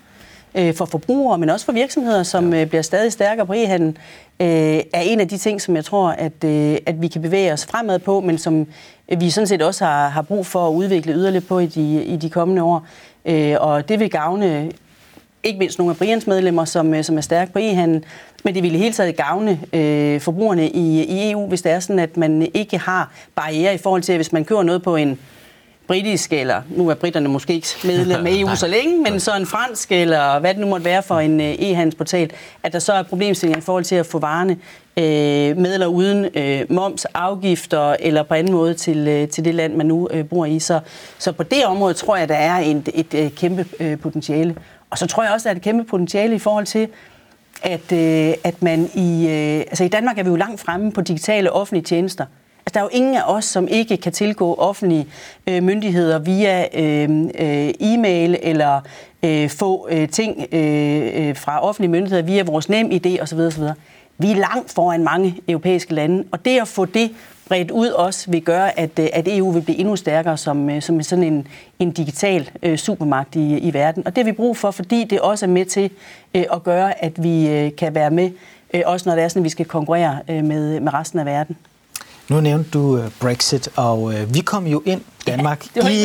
for 0.76 0.86
forbrugere, 0.86 1.38
men 1.38 1.50
også 1.50 1.66
for 1.66 1.72
virksomheder, 1.72 2.24
som 2.24 2.54
ja. 2.54 2.66
bliver 2.66 2.82
stadig 2.82 3.12
stærkere 3.12 3.46
på 3.46 3.54
e-handel, 3.54 3.98
er 4.40 5.02
en 5.02 5.20
af 5.20 5.28
de 5.28 5.38
ting, 5.38 5.62
som 5.62 5.76
jeg 5.76 5.86
tror, 5.86 6.10
at, 6.10 6.44
at 6.86 7.02
vi 7.02 7.08
kan 7.08 7.22
bevæge 7.22 7.54
os 7.54 7.66
fremad 7.66 8.00
på, 8.00 8.20
men 8.20 8.38
som 8.38 8.68
vi 9.18 9.30
sådan 9.30 9.48
set 9.48 9.62
også 9.62 9.86
har, 9.86 10.10
har 10.10 10.22
brug 10.22 10.46
for 10.46 10.68
at 10.68 10.74
udvikle 10.74 11.14
yderligere 11.14 11.46
på 11.46 11.60
i 11.60 11.66
de, 11.66 12.04
i 12.04 12.18
de 12.18 12.30
kommende 12.30 12.64
år. 12.64 12.86
Og 13.58 13.90
det 13.90 14.00
vil 14.00 14.10
gavne 14.10 14.72
ikke 15.44 15.60
mindst 15.60 15.80
nogle 15.80 15.92
af 15.92 15.98
Brians 15.98 16.28
medlemmer, 16.28 16.66
som, 16.66 17.04
som 17.04 17.18
er 17.18 17.22
stærke 17.22 17.54
på 17.54 17.60
e-handel, 17.60 18.04
men 18.44 18.56
det 18.56 18.64
ville 18.64 18.78
hele 18.78 18.94
taget 18.94 19.16
gavne 19.16 19.60
øh, 19.74 20.22
forbrugerne 20.22 20.70
i, 20.70 21.04
i 21.04 21.32
EU, 21.32 21.48
hvis 21.48 21.62
det 21.62 21.72
er 21.72 21.80
sådan, 21.80 22.00
at 22.00 22.18
man 22.18 22.52
ikke 22.54 22.78
har 22.78 23.12
barriere 23.36 23.74
i 23.74 23.78
forhold 23.78 24.02
til, 24.02 24.14
at 24.14 24.18
hvis 24.18 24.32
man 24.32 24.46
kører 24.46 24.64
noget 24.64 24.84
på 24.84 24.96
en 24.96 25.20
britisk, 25.88 26.34
eller 26.34 26.62
nu 26.70 26.90
er 26.90 26.94
britterne 26.94 27.30
måske 27.30 27.54
ikke 27.54 27.68
medlem 27.84 28.26
af 28.26 28.32
EU 28.34 28.56
så 28.56 28.68
længe, 28.68 29.02
men 29.02 29.20
så 29.20 29.36
en 29.36 29.46
fransk, 29.46 29.92
eller 29.92 30.40
hvad 30.40 30.54
det 30.54 30.62
nu 30.62 30.68
måtte 30.68 30.86
være 30.86 31.04
for 31.04 31.20
en 31.20 31.42
øh, 31.42 31.54
e-handelsportal, 31.54 32.30
at 32.64 32.74
der 32.74 32.80
så 32.80 32.94
er 32.94 33.04
problemstillinger 33.04 33.58
i 33.58 33.62
forhold 33.62 33.84
til 33.84 33.96
at 33.96 34.06
få 34.06 34.20
varerne 34.20 34.58
øh, 34.98 35.58
med 35.58 35.74
eller 35.74 35.88
uden 35.88 36.28
øh, 36.36 36.62
moms, 36.70 37.06
afgifter 37.06 37.96
eller 38.00 38.24
på 38.24 38.34
anden 38.34 38.54
måde 38.54 38.74
til, 38.74 39.08
øh, 39.08 39.28
til 39.28 39.46
det 39.46 39.56
land, 39.56 39.76
man 39.76 39.86
nu 39.86 40.10
øh, 40.12 40.26
bor 40.26 40.46
i. 40.46 40.60
Så, 40.60 40.80
så 41.18 41.32
på 41.32 41.44
det 41.44 41.66
område 41.66 41.94
tror 41.94 42.18
jeg, 42.18 42.30
der 42.30 42.36
er 42.36 42.58
en, 42.58 42.78
et, 42.78 42.90
et, 42.94 43.26
et 43.26 43.36
kæmpe 43.36 43.66
øh, 43.80 44.00
potentiale. 44.00 44.56
Og 44.90 44.98
så 44.98 45.08
tror 45.08 45.24
jeg 45.24 45.34
også, 45.34 45.50
der 45.50 45.54
er 45.54 45.56
et 45.56 45.62
kæmpe 45.64 45.84
potentiale 45.84 46.36
i 46.36 46.40
forhold 46.40 46.66
til, 46.66 46.88
at, 47.62 47.92
øh, 47.92 48.34
at 48.44 48.62
man 48.62 48.90
i... 48.94 49.28
Øh, 49.28 49.60
altså 49.60 49.84
i 49.84 49.88
Danmark 49.88 50.18
er 50.18 50.24
vi 50.24 50.30
jo 50.30 50.36
langt 50.36 50.62
fremme 50.62 50.92
på 50.92 51.02
digitale 51.02 51.52
offentlige 51.52 51.84
tjenester. 51.84 52.26
Altså, 52.66 52.74
der 52.74 52.80
er 52.80 52.84
jo 52.84 52.90
ingen 52.94 53.16
af 53.16 53.24
os, 53.26 53.46
som 53.46 53.68
ikke 53.68 53.98
kan 53.98 54.12
tilgå 54.12 54.54
offentlige 54.54 55.08
øh, 55.48 55.64
myndigheder 55.64 56.20
via 56.20 56.66
øh, 56.74 57.10
øh, 57.40 57.74
e-mail 57.80 58.38
eller 58.42 58.82
øh, 59.24 59.50
få 59.50 59.88
øh, 59.92 60.10
ting 60.10 60.48
øh, 60.52 61.28
øh 61.28 61.36
fra 61.36 61.64
offentlige 61.64 61.92
myndigheder 61.92 62.24
via 62.24 62.44
vores 62.44 62.70
nem 62.70 62.92
idé 62.92 63.22
osv. 63.22 63.40
osv. 63.40 63.64
Vi 64.18 64.32
er 64.32 64.36
langt 64.36 64.72
foran 64.72 65.04
mange 65.04 65.36
europæiske 65.48 65.94
lande, 65.94 66.24
og 66.32 66.46
det 66.46 66.62
at 66.62 66.68
få 66.68 66.86
det 66.86 67.12
bredt 67.52 67.72
ud 67.72 67.88
også 67.88 68.32
vil 68.32 68.42
gøre, 68.42 68.80
at, 68.80 69.00
øh, 69.00 69.08
at 69.14 69.28
EU 69.28 69.52
vil 69.52 69.62
blive 69.62 69.78
endnu 69.78 69.96
stærkere 69.96 70.38
som, 70.38 70.70
øh, 70.70 70.82
som 70.82 71.04
sådan 71.04 71.24
en, 71.24 71.48
en 71.80 71.92
digital 71.92 72.50
øh, 72.64 72.78
supermagt 72.78 73.36
i, 73.36 73.58
i 73.58 73.74
verden. 73.74 74.08
Og 74.08 74.16
det 74.16 74.24
har 74.24 74.32
vi 74.32 74.36
brug 74.36 74.58
for, 74.58 74.72
fordi 74.72 75.04
det 75.04 75.20
også 75.20 75.46
er 75.46 75.50
med 75.50 75.66
til 75.66 75.90
øh, 76.36 76.46
at 76.54 76.64
gøre, 76.64 77.04
at 77.04 77.24
vi 77.24 77.50
øh, 77.50 77.72
kan 77.76 77.96
være 77.96 78.12
med, 78.12 78.32
øh, 78.74 78.82
også 78.86 79.10
når 79.10 79.16
det 79.16 79.24
er 79.24 79.28
sådan, 79.28 79.40
at 79.40 79.44
vi 79.44 79.50
skal 79.50 79.66
konkurrere 79.66 80.20
øh, 80.30 80.44
med, 80.44 80.80
med 80.80 80.94
resten 80.94 81.20
af 81.20 81.26
verden. 81.26 81.58
Nu 82.30 82.42
nævnte 82.42 82.70
du 82.70 83.02
Brexit, 83.22 83.70
og 83.76 84.14
vi 84.34 84.40
kom 84.40 84.68
jo 84.68 84.82
ind, 84.86 85.02
Danmark, 85.28 85.66
ja, 85.76 85.88
i 85.88 86.04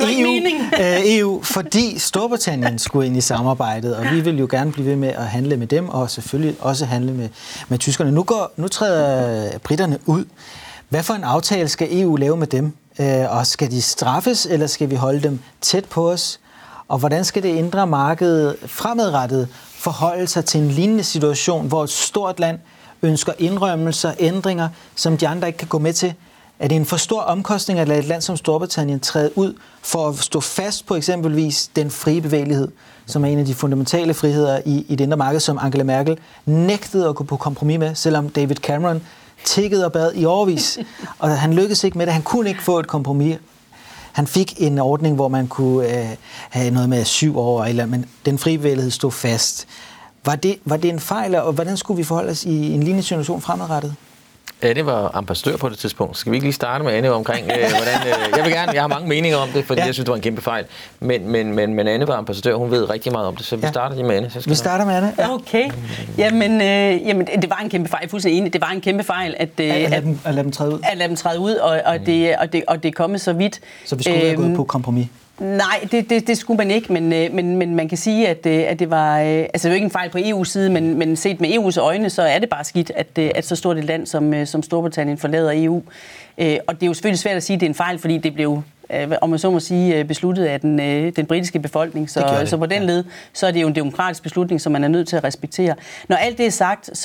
uh, 0.00 0.20
EU, 0.20 0.30
uh, 0.30 1.16
EU, 1.16 1.42
fordi 1.42 1.98
Storbritannien 1.98 2.78
skulle 2.78 3.06
ind 3.06 3.16
i 3.16 3.20
samarbejdet, 3.20 3.96
og 3.96 4.04
vi 4.12 4.20
vil 4.20 4.38
jo 4.38 4.46
gerne 4.50 4.72
blive 4.72 4.86
ved 4.86 4.96
med 4.96 5.08
at 5.08 5.26
handle 5.26 5.56
med 5.56 5.66
dem, 5.66 5.88
og 5.88 6.10
selvfølgelig 6.10 6.56
også 6.60 6.84
handle 6.84 7.12
med, 7.12 7.28
med 7.68 7.78
tyskerne. 7.78 8.12
Nu, 8.12 8.22
går, 8.22 8.52
nu 8.56 8.68
træder 8.68 9.58
britterne 9.58 9.98
ud. 10.06 10.24
Hvad 10.88 11.02
for 11.02 11.14
en 11.14 11.24
aftale 11.24 11.68
skal 11.68 12.00
EU 12.00 12.16
lave 12.16 12.36
med 12.36 12.46
dem? 12.46 12.72
Øh, 13.00 13.36
og 13.36 13.46
skal 13.46 13.70
de 13.70 13.82
straffes, 13.82 14.46
eller 14.46 14.66
skal 14.66 14.90
vi 14.90 14.94
holde 14.94 15.22
dem 15.22 15.40
tæt 15.60 15.84
på 15.84 16.10
os? 16.10 16.40
Og 16.88 16.98
hvordan 16.98 17.24
skal 17.24 17.42
det 17.42 17.48
indre 17.48 17.86
marked 17.86 18.54
fremadrettet 18.66 19.48
forholde 19.70 20.26
sig 20.26 20.44
til 20.44 20.60
en 20.60 20.68
lignende 20.68 21.04
situation, 21.04 21.66
hvor 21.66 21.84
et 21.84 21.90
stort 21.90 22.40
land 22.40 22.58
ønsker 23.02 23.32
indrømmelser, 23.38 24.12
ændringer, 24.18 24.68
som 24.94 25.16
de 25.16 25.28
andre 25.28 25.48
ikke 25.48 25.58
kan 25.58 25.68
gå 25.68 25.78
med 25.78 25.92
til? 25.92 26.14
Er 26.58 26.68
det 26.68 26.76
en 26.76 26.86
for 26.86 26.96
stor 26.96 27.20
omkostning 27.20 27.80
at 27.80 27.88
lade 27.88 27.98
et 27.98 28.04
land 28.04 28.22
som 28.22 28.36
Storbritannien 28.36 29.00
træde 29.00 29.38
ud 29.38 29.54
for 29.82 30.08
at 30.08 30.18
stå 30.18 30.40
fast 30.40 30.86
på 30.86 30.94
eksempelvis 30.94 31.70
den 31.76 31.90
frie 31.90 32.20
bevægelighed, 32.20 32.68
som 33.06 33.24
er 33.24 33.28
en 33.28 33.38
af 33.38 33.44
de 33.44 33.54
fundamentale 33.54 34.14
friheder 34.14 34.60
i, 34.66 34.86
i 34.88 34.96
det 34.96 35.04
indre 35.04 35.16
marked, 35.16 35.40
som 35.40 35.58
Angela 35.60 35.84
Merkel 35.84 36.18
nægtede 36.46 37.08
at 37.08 37.14
gå 37.14 37.24
på 37.24 37.36
kompromis 37.36 37.78
med, 37.78 37.94
selvom 37.94 38.28
David 38.28 38.56
Cameron 38.56 39.02
tikkede 39.44 39.84
og 39.84 39.92
bad 39.92 40.12
i 40.14 40.24
overvis, 40.24 40.78
og 41.18 41.38
han 41.38 41.54
lykkedes 41.54 41.84
ikke 41.84 41.98
med 41.98 42.06
det. 42.06 42.12
Han 42.12 42.22
kunne 42.22 42.48
ikke 42.48 42.62
få 42.62 42.78
et 42.78 42.86
kompromis. 42.86 43.36
Han 44.12 44.26
fik 44.26 44.54
en 44.56 44.78
ordning, 44.78 45.14
hvor 45.14 45.28
man 45.28 45.46
kunne 45.46 45.98
øh, 45.98 46.08
have 46.50 46.70
noget 46.70 46.88
med 46.88 47.04
syv 47.04 47.38
år, 47.38 47.64
eller, 47.64 47.86
men 47.86 48.06
den 48.26 48.38
frie 48.38 48.58
bevægelighed 48.58 48.90
stod 48.90 49.12
fast. 49.12 49.66
Var 50.24 50.36
det, 50.36 50.58
var 50.64 50.76
det 50.76 50.88
en 50.88 51.00
fejl, 51.00 51.34
og 51.34 51.52
hvordan 51.52 51.76
skulle 51.76 51.96
vi 51.96 52.04
forholde 52.04 52.30
os 52.30 52.44
i 52.44 52.72
en 52.72 52.82
lignende 52.82 53.02
situation 53.02 53.40
fremadrettet? 53.40 53.94
Anne 54.64 54.86
var 54.86 55.10
ambassadør 55.14 55.56
på 55.56 55.68
det 55.68 55.78
tidspunkt. 55.78 56.16
Skal 56.16 56.32
vi 56.32 56.36
ikke 56.36 56.46
lige 56.46 56.52
starte 56.52 56.84
med 56.84 56.92
Anne 56.92 57.12
omkring, 57.12 57.50
øh, 57.50 57.56
hvordan... 57.56 58.06
Øh, 58.06 58.36
jeg 58.36 58.44
vil 58.44 58.52
gerne, 58.52 58.72
jeg 58.72 58.82
har 58.82 58.88
mange 58.88 59.08
meninger 59.08 59.38
om 59.38 59.48
det, 59.48 59.64
fordi 59.64 59.80
ja. 59.80 59.86
jeg 59.86 59.94
synes, 59.94 60.04
det 60.04 60.10
var 60.10 60.16
en 60.16 60.22
kæmpe 60.22 60.42
fejl. 60.42 60.64
Men, 61.00 61.28
men, 61.28 61.54
men, 61.54 61.74
men 61.74 61.88
Anne 61.88 62.08
var 62.08 62.16
ambassadør, 62.16 62.54
hun 62.54 62.70
ved 62.70 62.90
rigtig 62.90 63.12
meget 63.12 63.26
om 63.28 63.36
det, 63.36 63.46
så 63.46 63.56
vi 63.56 63.62
ja. 63.64 63.70
starter 63.70 63.96
lige 63.96 64.06
med 64.06 64.16
Anne. 64.16 64.30
Så 64.30 64.40
skal 64.40 64.50
vi 64.50 64.56
starter 64.56 64.84
med 64.84 64.94
Anne. 64.94 65.12
Ja. 65.18 65.34
Okay. 65.34 65.70
Jamen, 66.18 66.60
øh, 66.60 67.08
jamen, 67.08 67.26
det 67.26 67.50
var 67.50 67.60
en 67.62 67.70
kæmpe 67.70 67.88
fejl, 67.88 68.08
fuldstændig 68.08 68.38
enig. 68.38 68.52
Det 68.52 68.60
var 68.60 68.70
en 68.70 68.80
kæmpe 68.80 69.04
fejl, 69.04 69.34
at, 69.38 69.48
øh, 69.60 69.74
at, 69.74 69.90
lade 69.90 70.02
dem, 70.02 70.18
at 70.24 70.34
lade 70.34 70.44
dem 70.44 70.52
træde 70.52 70.74
ud. 70.74 70.80
At 70.84 70.98
lade 70.98 71.08
dem 71.08 71.16
træde 71.16 71.40
ud, 71.40 71.54
og, 71.54 71.80
og, 71.84 72.06
det, 72.06 72.36
og, 72.36 72.52
det, 72.52 72.64
og 72.68 72.82
det 72.82 72.88
er 72.88 72.92
kommet 72.92 73.20
så 73.20 73.32
vidt. 73.32 73.60
Så 73.84 73.96
vi 73.96 74.02
skulle 74.02 74.18
øhm, 74.18 74.26
have 74.26 74.36
gået 74.36 74.56
på 74.56 74.64
kompromis? 74.64 75.06
Nej, 75.38 75.88
det, 75.92 76.10
det, 76.10 76.26
det 76.26 76.38
skulle 76.38 76.58
man 76.58 76.70
ikke, 76.70 76.92
men, 76.92 77.12
øh, 77.12 77.32
men, 77.32 77.56
men 77.56 77.74
man 77.74 77.88
kan 77.88 77.98
sige, 77.98 78.28
at, 78.28 78.46
øh, 78.46 78.64
at 78.68 78.78
det 78.78 78.90
var... 78.90 79.20
Øh, 79.20 79.26
altså, 79.26 79.48
det 79.52 79.64
er 79.64 79.68
jo 79.68 79.74
ikke 79.74 79.84
en 79.84 79.90
fejl 79.90 80.10
på 80.10 80.18
EU's 80.18 80.44
side, 80.44 80.70
men, 80.70 80.98
men 80.98 81.16
set 81.16 81.40
med 81.40 81.50
EU's 81.50 81.80
øjne, 81.80 82.10
så 82.10 82.22
er 82.22 82.38
det 82.38 82.48
bare 82.48 82.64
skidt, 82.64 82.92
at, 82.96 83.18
at 83.18 83.46
så 83.46 83.56
stort 83.56 83.78
et 83.78 83.84
land 83.84 84.06
som, 84.06 84.46
som 84.46 84.62
Storbritannien 84.62 85.18
forlader 85.18 85.52
EU. 85.54 85.82
Og 86.66 86.74
det 86.74 86.82
er 86.82 86.86
jo 86.86 86.94
selvfølgelig 86.94 87.18
svært 87.18 87.36
at 87.36 87.42
sige, 87.42 87.54
at 87.54 87.60
det 87.60 87.66
er 87.66 87.70
en 87.70 87.74
fejl, 87.74 87.98
fordi 87.98 88.18
det 88.18 88.34
blev 88.34 88.62
om 89.20 89.30
man 89.30 89.38
så 89.38 89.50
må 89.50 89.60
sige, 89.60 90.04
besluttet 90.04 90.44
af 90.44 90.60
den, 90.60 90.78
den 91.12 91.26
britiske 91.26 91.58
befolkning. 91.58 92.10
Så, 92.10 92.20
det 92.20 92.40
det. 92.40 92.48
så 92.48 92.56
på 92.56 92.66
den 92.66 92.82
led, 92.82 93.04
så 93.32 93.46
er 93.46 93.50
det 93.50 93.62
jo 93.62 93.66
en 93.66 93.74
demokratisk 93.74 94.22
beslutning, 94.22 94.60
som 94.60 94.72
man 94.72 94.84
er 94.84 94.88
nødt 94.88 95.08
til 95.08 95.16
at 95.16 95.24
respektere. 95.24 95.74
Når 96.08 96.16
alt 96.16 96.38
det 96.38 96.46
er 96.46 96.50
sagt, 96.50 96.86
så, 96.86 97.02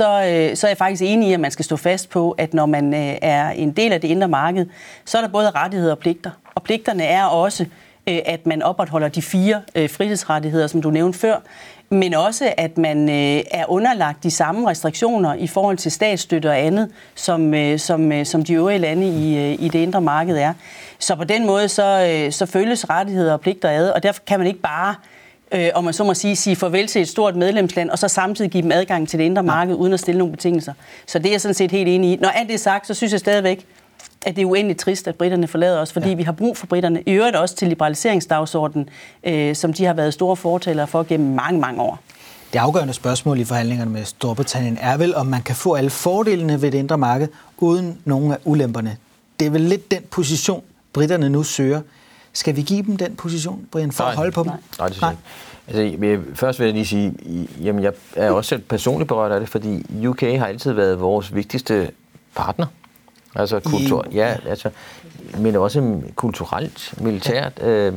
så 0.55 0.67
er 0.67 0.69
jeg 0.69 0.77
faktisk 0.77 1.03
enig 1.03 1.29
i, 1.29 1.33
at 1.33 1.39
man 1.39 1.51
skal 1.51 1.65
stå 1.65 1.75
fast 1.75 2.09
på, 2.09 2.31
at 2.31 2.53
når 2.53 2.65
man 2.65 2.93
er 3.21 3.49
en 3.49 3.71
del 3.71 3.93
af 3.93 4.01
det 4.01 4.07
indre 4.07 4.27
marked, 4.27 4.65
så 5.05 5.17
er 5.17 5.21
der 5.21 5.29
både 5.29 5.49
rettigheder 5.49 5.91
og 5.91 5.99
pligter. 5.99 6.31
Og 6.55 6.63
pligterne 6.63 7.03
er 7.03 7.23
også, 7.23 7.65
at 8.25 8.45
man 8.45 8.61
opretholder 8.61 9.07
de 9.07 9.21
fire 9.21 9.61
øh, 9.75 9.89
frihedsrettigheder, 9.89 10.67
som 10.67 10.81
du 10.81 10.89
nævnte 10.89 11.19
før, 11.19 11.35
men 11.89 12.13
også 12.13 12.53
at 12.57 12.77
man 12.77 13.09
øh, 13.09 13.43
er 13.51 13.71
underlagt 13.71 14.23
de 14.23 14.31
samme 14.31 14.69
restriktioner 14.69 15.33
i 15.33 15.47
forhold 15.47 15.77
til 15.77 15.91
statsstøtte 15.91 16.47
og 16.49 16.59
andet, 16.59 16.91
som, 17.15 17.53
øh, 17.53 17.79
som, 17.79 18.11
øh, 18.11 18.25
som 18.25 18.43
de 18.43 18.53
øvrige 18.53 18.79
lande 18.79 19.07
i, 19.07 19.37
øh, 19.37 19.65
i 19.65 19.69
det 19.69 19.79
indre 19.79 20.01
marked 20.01 20.37
er. 20.37 20.53
Så 20.99 21.15
på 21.15 21.23
den 21.23 21.45
måde, 21.45 21.69
så, 21.69 22.09
øh, 22.11 22.31
så 22.31 22.45
følges 22.45 22.89
rettigheder 22.89 23.33
og 23.33 23.41
pligter 23.41 23.69
ad, 23.69 23.89
og 23.89 24.03
derfor 24.03 24.21
kan 24.27 24.39
man 24.39 24.47
ikke 24.47 24.59
bare 24.59 24.95
øh, 25.51 25.69
om 25.73 25.83
man 25.83 25.93
så 25.93 26.03
må 26.03 26.13
sige, 26.13 26.35
sige 26.35 26.55
farvel 26.55 26.87
til 26.87 27.01
et 27.01 27.07
stort 27.07 27.35
medlemsland, 27.35 27.89
og 27.89 27.99
så 27.99 28.07
samtidig 28.07 28.51
give 28.51 28.63
dem 28.63 28.71
adgang 28.71 29.09
til 29.09 29.19
det 29.19 29.25
indre 29.25 29.43
marked, 29.43 29.75
uden 29.75 29.93
at 29.93 29.99
stille 29.99 30.19
nogle 30.19 30.31
betingelser. 30.31 30.73
Så 31.05 31.19
det 31.19 31.25
er 31.25 31.31
jeg 31.31 31.41
sådan 31.41 31.55
set 31.55 31.71
helt 31.71 31.87
enig 31.87 32.11
i. 32.11 32.15
Når 32.15 32.29
alt 32.29 32.47
det 32.47 32.53
er 32.53 32.59
sagt, 32.59 32.87
så 32.87 32.93
synes 32.93 33.11
jeg 33.11 33.19
stadigvæk, 33.19 33.65
at 34.25 34.35
det 34.35 34.41
er 34.41 34.45
uendeligt 34.45 34.79
trist, 34.79 35.07
at 35.07 35.15
britterne 35.15 35.47
forlader 35.47 35.79
os, 35.79 35.93
fordi 35.93 36.09
ja. 36.09 36.15
vi 36.15 36.23
har 36.23 36.31
brug 36.31 36.57
for 36.57 36.67
britterne. 36.67 37.01
I 37.05 37.11
øvrigt 37.11 37.35
også 37.35 37.55
til 37.55 37.67
liberaliseringsdagsordenen, 37.67 38.89
øh, 39.23 39.55
som 39.55 39.73
de 39.73 39.85
har 39.85 39.93
været 39.93 40.13
store 40.13 40.35
fortalere 40.35 40.87
for 40.87 41.03
gennem 41.03 41.35
mange, 41.35 41.59
mange 41.59 41.81
år. 41.81 41.99
Det 42.53 42.59
afgørende 42.59 42.93
spørgsmål 42.93 43.39
i 43.39 43.43
forhandlingerne 43.43 43.91
med 43.91 44.05
Storbritannien 44.05 44.77
er 44.81 44.97
vel, 44.97 45.15
om 45.15 45.25
man 45.25 45.41
kan 45.41 45.55
få 45.55 45.73
alle 45.73 45.89
fordelene 45.89 46.61
ved 46.61 46.71
det 46.71 46.77
indre 46.77 46.97
marked, 46.97 47.27
uden 47.57 47.97
nogen 48.05 48.31
af 48.31 48.37
ulemperne. 48.43 48.97
Det 49.39 49.45
er 49.45 49.51
vel 49.51 49.61
lidt 49.61 49.91
den 49.91 50.01
position, 50.11 50.63
britterne 50.93 51.29
nu 51.29 51.43
søger. 51.43 51.81
Skal 52.33 52.55
vi 52.55 52.61
give 52.61 52.83
dem 52.83 52.97
den 52.97 53.15
position, 53.15 53.67
Brian, 53.71 53.91
for 53.91 54.03
Nej. 54.03 54.11
at 54.11 54.17
holde 54.17 54.31
på 54.31 54.43
dem? 54.43 54.51
Nej, 54.51 54.59
Nej 54.79 54.87
det 54.87 54.95
synes 54.95 55.01
jeg 55.01 55.11
ikke. 55.11 55.23
Altså, 55.67 56.05
jeg, 56.07 56.19
først 56.35 56.59
vil 56.59 56.65
jeg 56.65 56.73
lige 56.73 56.85
sige, 56.85 57.13
jamen 57.63 57.83
jeg 57.83 57.93
er 58.15 58.31
også 58.31 58.49
selv 58.49 58.61
personligt 58.61 59.07
berørt 59.07 59.31
af 59.31 59.39
det, 59.39 59.49
fordi 59.49 60.05
UK 60.07 60.21
har 60.21 60.45
altid 60.45 60.71
været 60.71 60.99
vores 60.99 61.35
vigtigste 61.35 61.91
partner. 62.35 62.65
Altså 63.35 63.59
kultur, 63.59 64.05
ja, 64.13 64.35
altså, 64.47 64.69
men 65.37 65.55
også 65.55 66.01
kulturelt, 66.15 66.93
militært. 67.01 67.63
Øh, 67.63 67.93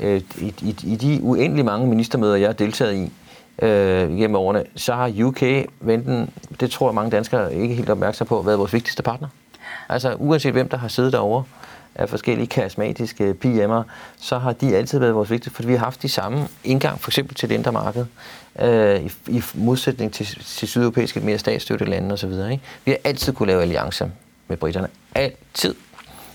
øh, 0.00 0.20
i, 0.38 0.54
i, 0.62 0.76
I 0.82 0.96
de 0.96 1.20
uendelig 1.22 1.64
mange 1.64 1.86
ministermøder, 1.86 2.36
jeg 2.36 2.48
har 2.48 2.52
deltaget 2.52 2.94
i 2.94 3.12
øh, 3.64 4.16
gennem 4.16 4.36
årene, 4.36 4.64
så 4.76 4.94
har 4.94 5.12
UK, 5.24 5.42
venten, 5.80 6.30
det 6.60 6.70
tror 6.70 6.88
jeg 6.88 6.94
mange 6.94 7.10
danskere 7.10 7.54
ikke 7.54 7.74
helt 7.74 7.90
opmærksom 7.90 8.26
på, 8.26 8.42
været 8.42 8.58
vores 8.58 8.72
vigtigste 8.72 9.02
partner. 9.02 9.28
Altså 9.88 10.14
uanset 10.18 10.52
hvem, 10.52 10.68
der 10.68 10.76
har 10.76 10.88
siddet 10.88 11.12
derovre 11.12 11.44
af 11.94 12.08
forskellige 12.08 12.46
karismatiske 12.46 13.34
PM'er, 13.44 13.82
så 14.16 14.38
har 14.38 14.52
de 14.52 14.76
altid 14.76 14.98
været 14.98 15.14
vores 15.14 15.30
vigtigste, 15.30 15.56
fordi 15.56 15.68
vi 15.68 15.74
har 15.74 15.84
haft 15.84 16.02
de 16.02 16.08
samme 16.08 16.48
indgang, 16.64 17.00
for 17.00 17.10
eksempel 17.10 17.34
til 17.34 17.48
det 17.48 17.54
indre 17.54 17.72
marked, 17.72 18.06
øh, 18.58 19.02
i, 19.02 19.10
i 19.28 19.42
modsætning 19.54 20.12
til, 20.12 20.26
til 20.26 20.68
sydeuropæiske 20.68 21.20
mere 21.20 21.38
statsstøtte 21.38 21.84
lande 21.84 22.12
osv. 22.12 22.32
Ikke? 22.32 22.60
Vi 22.84 22.90
har 22.90 22.98
altid 23.04 23.32
kunne 23.32 23.46
lave 23.46 23.62
alliancer 23.62 24.08
med 24.48 24.56
britterne. 24.56 24.88
Altid. 25.14 25.74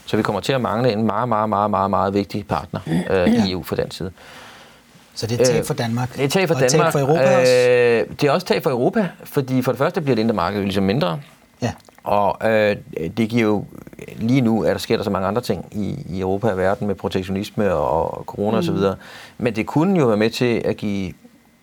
Så 0.06 0.18
vi 0.18 0.24
kommer 0.24 0.42
til 0.42 0.54
at 0.54 0.62
mangle 0.62 0.92
en 0.92 1.04
meget, 1.04 1.30
meget, 1.30 1.50
meget, 1.50 1.70
meget, 1.70 1.90
meget 1.90 2.14
vigtig 2.14 2.48
partner 2.48 2.80
øh, 3.10 3.28
i 3.28 3.52
EU 3.52 3.64
for 3.64 3.76
den 3.76 3.92
side. 3.92 4.12
Så 5.16 5.28
det 5.28 5.42
er 5.42 5.46
tab 5.46 5.66
for 5.66 5.74
Danmark? 5.74 6.16
Det 6.16 6.24
er 6.24 6.30
tab 6.30 6.48
for 6.48 6.56
og 6.56 6.62
Danmark. 6.62 6.86
tab 6.86 6.92
for 6.92 7.00
Europa 7.00 7.40
også? 7.40 7.54
Øh, 7.54 8.22
det 8.22 8.28
er 8.28 8.32
også 8.32 8.48
tab 8.48 8.64
for 8.64 8.70
Europa, 8.70 9.10
fordi 9.24 9.62
for 9.62 9.72
det 9.72 9.80
første 9.80 10.02
bliver 10.02 10.16
det 10.16 10.22
indre 10.22 10.36
marked 10.36 10.62
ligesom 10.62 10.84
mindre. 10.84 11.20
Ja. 11.62 11.72
Og 12.04 12.52
øh, 12.52 12.76
det 13.18 13.30
giver 13.30 13.44
jo, 13.44 13.66
lige 14.16 14.42
nu 14.42 14.64
er 14.64 14.72
der 14.72 14.78
sker 14.78 14.98
der 14.98 15.04
så 15.04 15.10
mange 15.10 15.28
andre 15.28 15.42
ting 15.42 15.66
i, 15.72 16.06
i 16.10 16.20
Europa 16.20 16.48
og 16.48 16.58
verden 16.58 16.88
med 16.88 16.96
protektionisme 16.96 17.74
og, 17.74 18.18
og 18.18 18.24
corona 18.24 18.52
mm. 18.52 18.58
osv. 18.58 18.78
Men 19.38 19.56
det 19.56 19.66
kunne 19.66 20.00
jo 20.00 20.06
være 20.08 20.18
med 20.18 20.30
til 20.30 20.62
at 20.66 20.78
give 20.78 21.14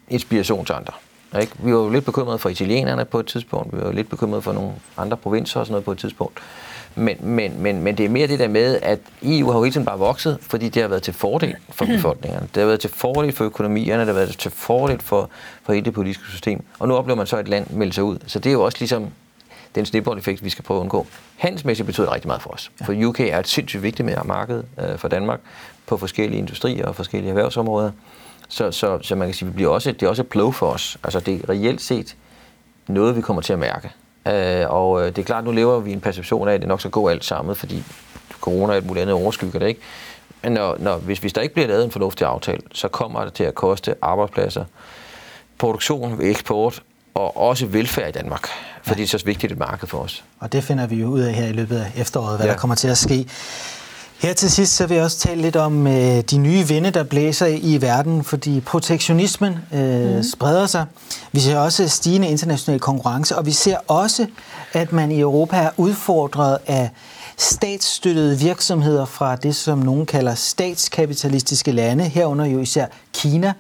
inspiration 0.09 0.65
til 0.65 0.73
andre. 0.73 0.93
Ikke? 1.41 1.53
Vi 1.59 1.75
var 1.75 1.79
jo 1.79 1.89
lidt 1.89 2.05
bekymrede 2.05 2.39
for 2.39 2.49
italienerne 2.49 3.05
på 3.05 3.21
et 3.21 3.27
tidspunkt, 3.27 3.73
vi 3.73 3.81
var 3.81 3.87
jo 3.87 3.93
lidt 3.93 4.09
bekymrede 4.09 4.43
for 4.43 4.53
nogle 4.53 4.73
andre 4.97 5.17
provinser 5.17 5.61
og 5.61 5.67
sådan 5.67 5.73
noget 5.73 5.85
på 5.85 5.93
et 5.93 5.99
tidspunkt. 5.99 6.41
Men, 6.97 7.17
men, 7.21 7.63
men, 7.63 7.83
men 7.83 7.99
det 7.99 8.05
er 8.05 8.09
mere 8.09 8.27
det 8.27 8.39
der 8.39 8.49
med, 8.49 8.79
at 8.83 8.99
EU 9.23 9.51
har 9.51 9.59
jo 9.59 9.65
hele 9.65 9.73
tiden 9.73 9.87
bare 9.87 9.99
vokset, 9.99 10.39
fordi 10.41 10.69
det 10.69 10.83
har 10.83 10.89
været 10.89 11.03
til 11.03 11.15
fordel 11.15 11.55
for 11.71 11.85
befolkningerne. 11.85 12.49
Det 12.55 12.61
har 12.61 12.67
været 12.67 12.81
til 12.81 12.91
fordel 12.91 13.33
for 13.33 13.45
økonomierne, 13.45 14.01
det 14.01 14.07
har 14.07 14.15
været 14.15 14.39
til 14.39 14.51
fordel 14.51 15.01
for, 15.01 15.31
for 15.63 15.73
hele 15.73 15.85
det 15.85 15.95
politiske 15.95 16.25
system. 16.25 16.65
Og 16.79 16.89
nu 16.89 16.95
oplever 16.95 17.17
man 17.17 17.27
så 17.27 17.39
et 17.39 17.49
land 17.49 17.71
melde 17.71 17.93
sig 17.93 18.05
ud. 18.05 18.19
Så 18.27 18.39
det 18.39 18.51
er 18.51 18.53
jo 18.53 18.63
også 18.63 18.79
ligesom 18.79 19.09
den 19.75 19.87
snibbold-effekt, 19.87 20.45
vi 20.45 20.51
skal 20.51 20.65
prøve 20.65 20.79
at 20.79 20.81
undgå. 20.81 21.07
Handelsmæssigt 21.37 21.87
betyder 21.87 22.07
det 22.07 22.15
rigtig 22.15 22.29
meget 22.29 22.43
for 22.43 22.51
os. 22.51 22.71
For 22.85 23.07
UK 23.07 23.21
er 23.21 23.39
et 23.39 23.49
sindssygt 23.49 23.83
vigtigt 23.83 24.27
marked 24.27 24.63
øh, 24.81 24.99
for 24.99 25.09
Danmark 25.09 25.41
på 25.87 25.97
forskellige 25.97 26.39
industrier 26.39 26.87
og 26.87 26.97
forskellige 26.97 27.29
erhvervsområder. 27.29 27.91
Så, 28.49 28.71
så, 28.71 28.99
så 29.03 29.15
man 29.15 29.29
kan 29.29 29.35
sige, 29.35 29.49
at 29.49 29.55
bliver 29.55 29.71
også, 29.71 29.93
det 29.93 30.03
er 30.03 30.09
også 30.09 30.23
et 30.23 30.29
blow 30.29 30.51
for 30.51 30.67
os. 30.67 30.97
Altså 31.05 31.21
det 31.21 31.35
er 31.35 31.49
reelt 31.49 31.83
set 31.83 32.17
noget, 32.87 33.17
vi 33.17 33.21
kommer 33.21 33.43
til 33.43 33.53
at 33.53 33.59
mærke. 33.59 33.91
Øh, 34.29 34.71
og 34.71 35.01
øh, 35.01 35.07
det 35.07 35.19
er 35.19 35.23
klart, 35.23 35.45
nu 35.45 35.53
lever 35.53 35.81
vi 35.81 35.91
i 35.91 35.93
en 35.93 36.01
perception 36.01 36.49
af, 36.49 36.55
at 36.55 36.61
det 36.61 36.69
nok 36.69 36.81
skal 36.81 36.91
gå 36.91 37.09
alt 37.09 37.25
sammen, 37.25 37.57
fordi 37.57 37.85
corona 38.41 38.73
og 38.73 38.79
et 38.79 38.87
muligt 38.87 39.03
andet 39.03 39.17
overskygger 39.17 39.59
det 39.59 39.67
ikke. 39.69 39.81
Men 40.43 40.53
når, 40.53 40.77
når, 40.79 40.97
hvis, 40.97 41.19
hvis 41.19 41.33
der 41.33 41.41
ikke 41.41 41.55
bliver 41.55 41.69
lavet 41.69 41.85
en 41.85 41.91
fornuftig 41.91 42.27
aftale, 42.27 42.61
så 42.73 42.89
kommer 42.89 43.25
det 43.25 43.33
til 43.33 43.45
at 43.45 43.55
koste 43.55 43.95
arbejdspladser, 44.03 44.65
produktion, 45.59 46.23
eksport 46.23 46.83
og 47.15 47.37
også 47.37 47.67
velfærd 47.67 48.09
i 48.09 48.13
Danmark. 48.13 48.49
Fordi 48.83 49.01
ja. 49.01 49.05
det 49.07 49.15
er 49.15 49.19
så 49.19 49.25
vigtigt 49.25 49.53
et 49.53 49.59
marked 49.59 49.89
for 49.89 49.99
os. 49.99 50.25
Og 50.41 50.53
det 50.53 50.65
finder 50.65 50.87
vi 50.87 50.97
jo 50.97 51.07
ud 51.07 51.21
af 51.21 51.35
her 51.35 51.47
i 51.47 51.53
løbet 51.53 51.79
af 51.79 51.93
efteråret, 51.97 52.37
hvad 52.37 52.47
ja. 52.47 52.53
der 52.53 52.59
kommer 52.59 52.75
til 52.75 52.89
at 52.89 52.99
ske. 52.99 53.29
Her 54.19 54.33
til 54.33 54.51
sidst 54.51 54.77
så 54.77 54.87
vil 54.87 54.95
jeg 54.95 55.05
også 55.05 55.19
tale 55.19 55.43
lidt 55.43 55.57
om 55.57 55.87
øh, 55.87 56.21
de 56.21 56.39
nye 56.39 56.69
vinde, 56.69 56.91
der 56.91 57.03
blæser 57.03 57.47
i 57.47 57.79
verden, 57.81 58.25
fordi 58.25 58.61
protektionismen 58.61 59.59
øh, 59.75 60.17
mm. 60.17 60.23
spreder 60.23 60.67
sig. 60.67 60.87
Vi 61.33 61.41
ser 61.41 61.59
også 61.59 61.89
stigende 61.89 62.29
international 62.29 62.81
konkurrence, 62.81 63.37
og 63.37 63.47
vi 63.47 63.53
ser 63.53 63.77
også, 63.89 64.27
at 64.73 64.93
man 64.93 65.11
i 65.13 65.21
Europa 65.21 65.57
er 65.57 65.71
udfordret 65.77 66.59
af 66.67 66.91
statsstøttede 67.37 68.39
virksomheder 68.39 69.05
fra 69.05 69.37
det, 69.37 69.57
som 69.57 69.79
nogen 69.79 70.07
kalder 70.07 70.35
statskapitalistiske 70.35 71.73
lande, 71.73 72.05
herunder 72.05 72.45
jo 72.45 72.59
især 72.59 72.87
Kina. 73.15 73.53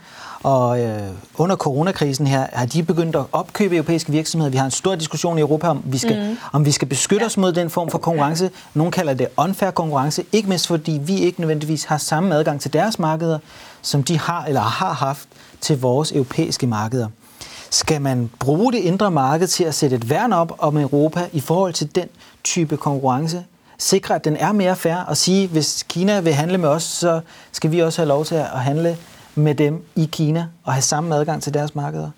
Og 0.45 0.81
øh, 0.81 1.11
under 1.35 1.57
coronakrisen 1.57 2.27
her 2.27 2.47
har 2.53 2.67
de 2.67 2.83
begyndt 2.83 3.17
at 3.17 3.25
opkøbe 3.33 3.77
europæiske 3.77 4.13
virksomheder. 4.13 4.51
Vi 4.51 4.57
har 4.57 4.65
en 4.65 4.71
stor 4.71 4.95
diskussion 4.95 5.39
i 5.39 5.41
Europa 5.41 5.69
om, 5.69 5.83
vi 5.85 5.99
skal, 5.99 6.29
mm. 6.31 6.37
om 6.53 6.65
vi 6.65 6.71
skal 6.71 6.89
beskytte 6.89 7.25
os 7.25 7.37
mod 7.37 7.53
den 7.53 7.71
form 7.71 7.91
for 7.91 7.99
konkurrence. 7.99 8.51
Nogle 8.75 8.93
kalder 8.93 9.15
det 9.15 9.29
unfair 9.37 9.71
konkurrence, 9.71 10.25
ikke 10.33 10.49
mindst 10.49 10.67
fordi 10.67 11.01
vi 11.03 11.19
ikke 11.19 11.41
nødvendigvis 11.41 11.85
har 11.85 11.99
samme 11.99 12.35
adgang 12.35 12.61
til 12.61 12.73
deres 12.73 12.99
markeder, 12.99 13.39
som 13.83 14.03
de 14.03 14.19
har 14.19 14.45
eller 14.45 14.61
har 14.61 14.93
haft 14.93 15.29
til 15.61 15.81
vores 15.81 16.13
europæiske 16.13 16.67
markeder. 16.67 17.09
Skal 17.71 18.03
man 18.03 18.31
bruge 18.39 18.73
det 18.73 18.79
indre 18.79 19.11
marked 19.11 19.47
til 19.47 19.65
at 19.65 19.75
sætte 19.75 19.97
et 19.97 20.11
værn 20.11 20.33
op 20.33 20.53
om 20.59 20.77
Europa 20.77 21.29
i 21.33 21.41
forhold 21.41 21.73
til 21.73 21.95
den 21.95 22.09
type 22.45 22.77
konkurrence? 22.77 23.45
Sikre, 23.79 24.15
at 24.15 24.25
den 24.25 24.37
er 24.37 24.53
mere 24.53 24.77
fair 24.77 24.97
og 24.97 25.17
sige, 25.17 25.49
hvis 25.49 25.85
Kina 25.89 26.21
vil 26.21 26.33
handle 26.33 26.59
med 26.59 26.69
os, 26.69 26.83
så 26.83 27.21
skal 27.53 27.73
vi 27.73 27.83
også 27.83 28.01
have 28.01 28.09
lov 28.09 28.25
til 28.25 28.35
at 28.35 28.45
handle 28.45 28.97
med 29.35 29.55
dem 29.55 29.83
i 29.97 30.09
Kina 30.13 30.47
og 30.65 30.73
have 30.73 30.83
samme 30.83 31.15
adgang 31.15 31.43
til 31.43 31.55
deres 31.55 31.75
markeder. 31.75 32.11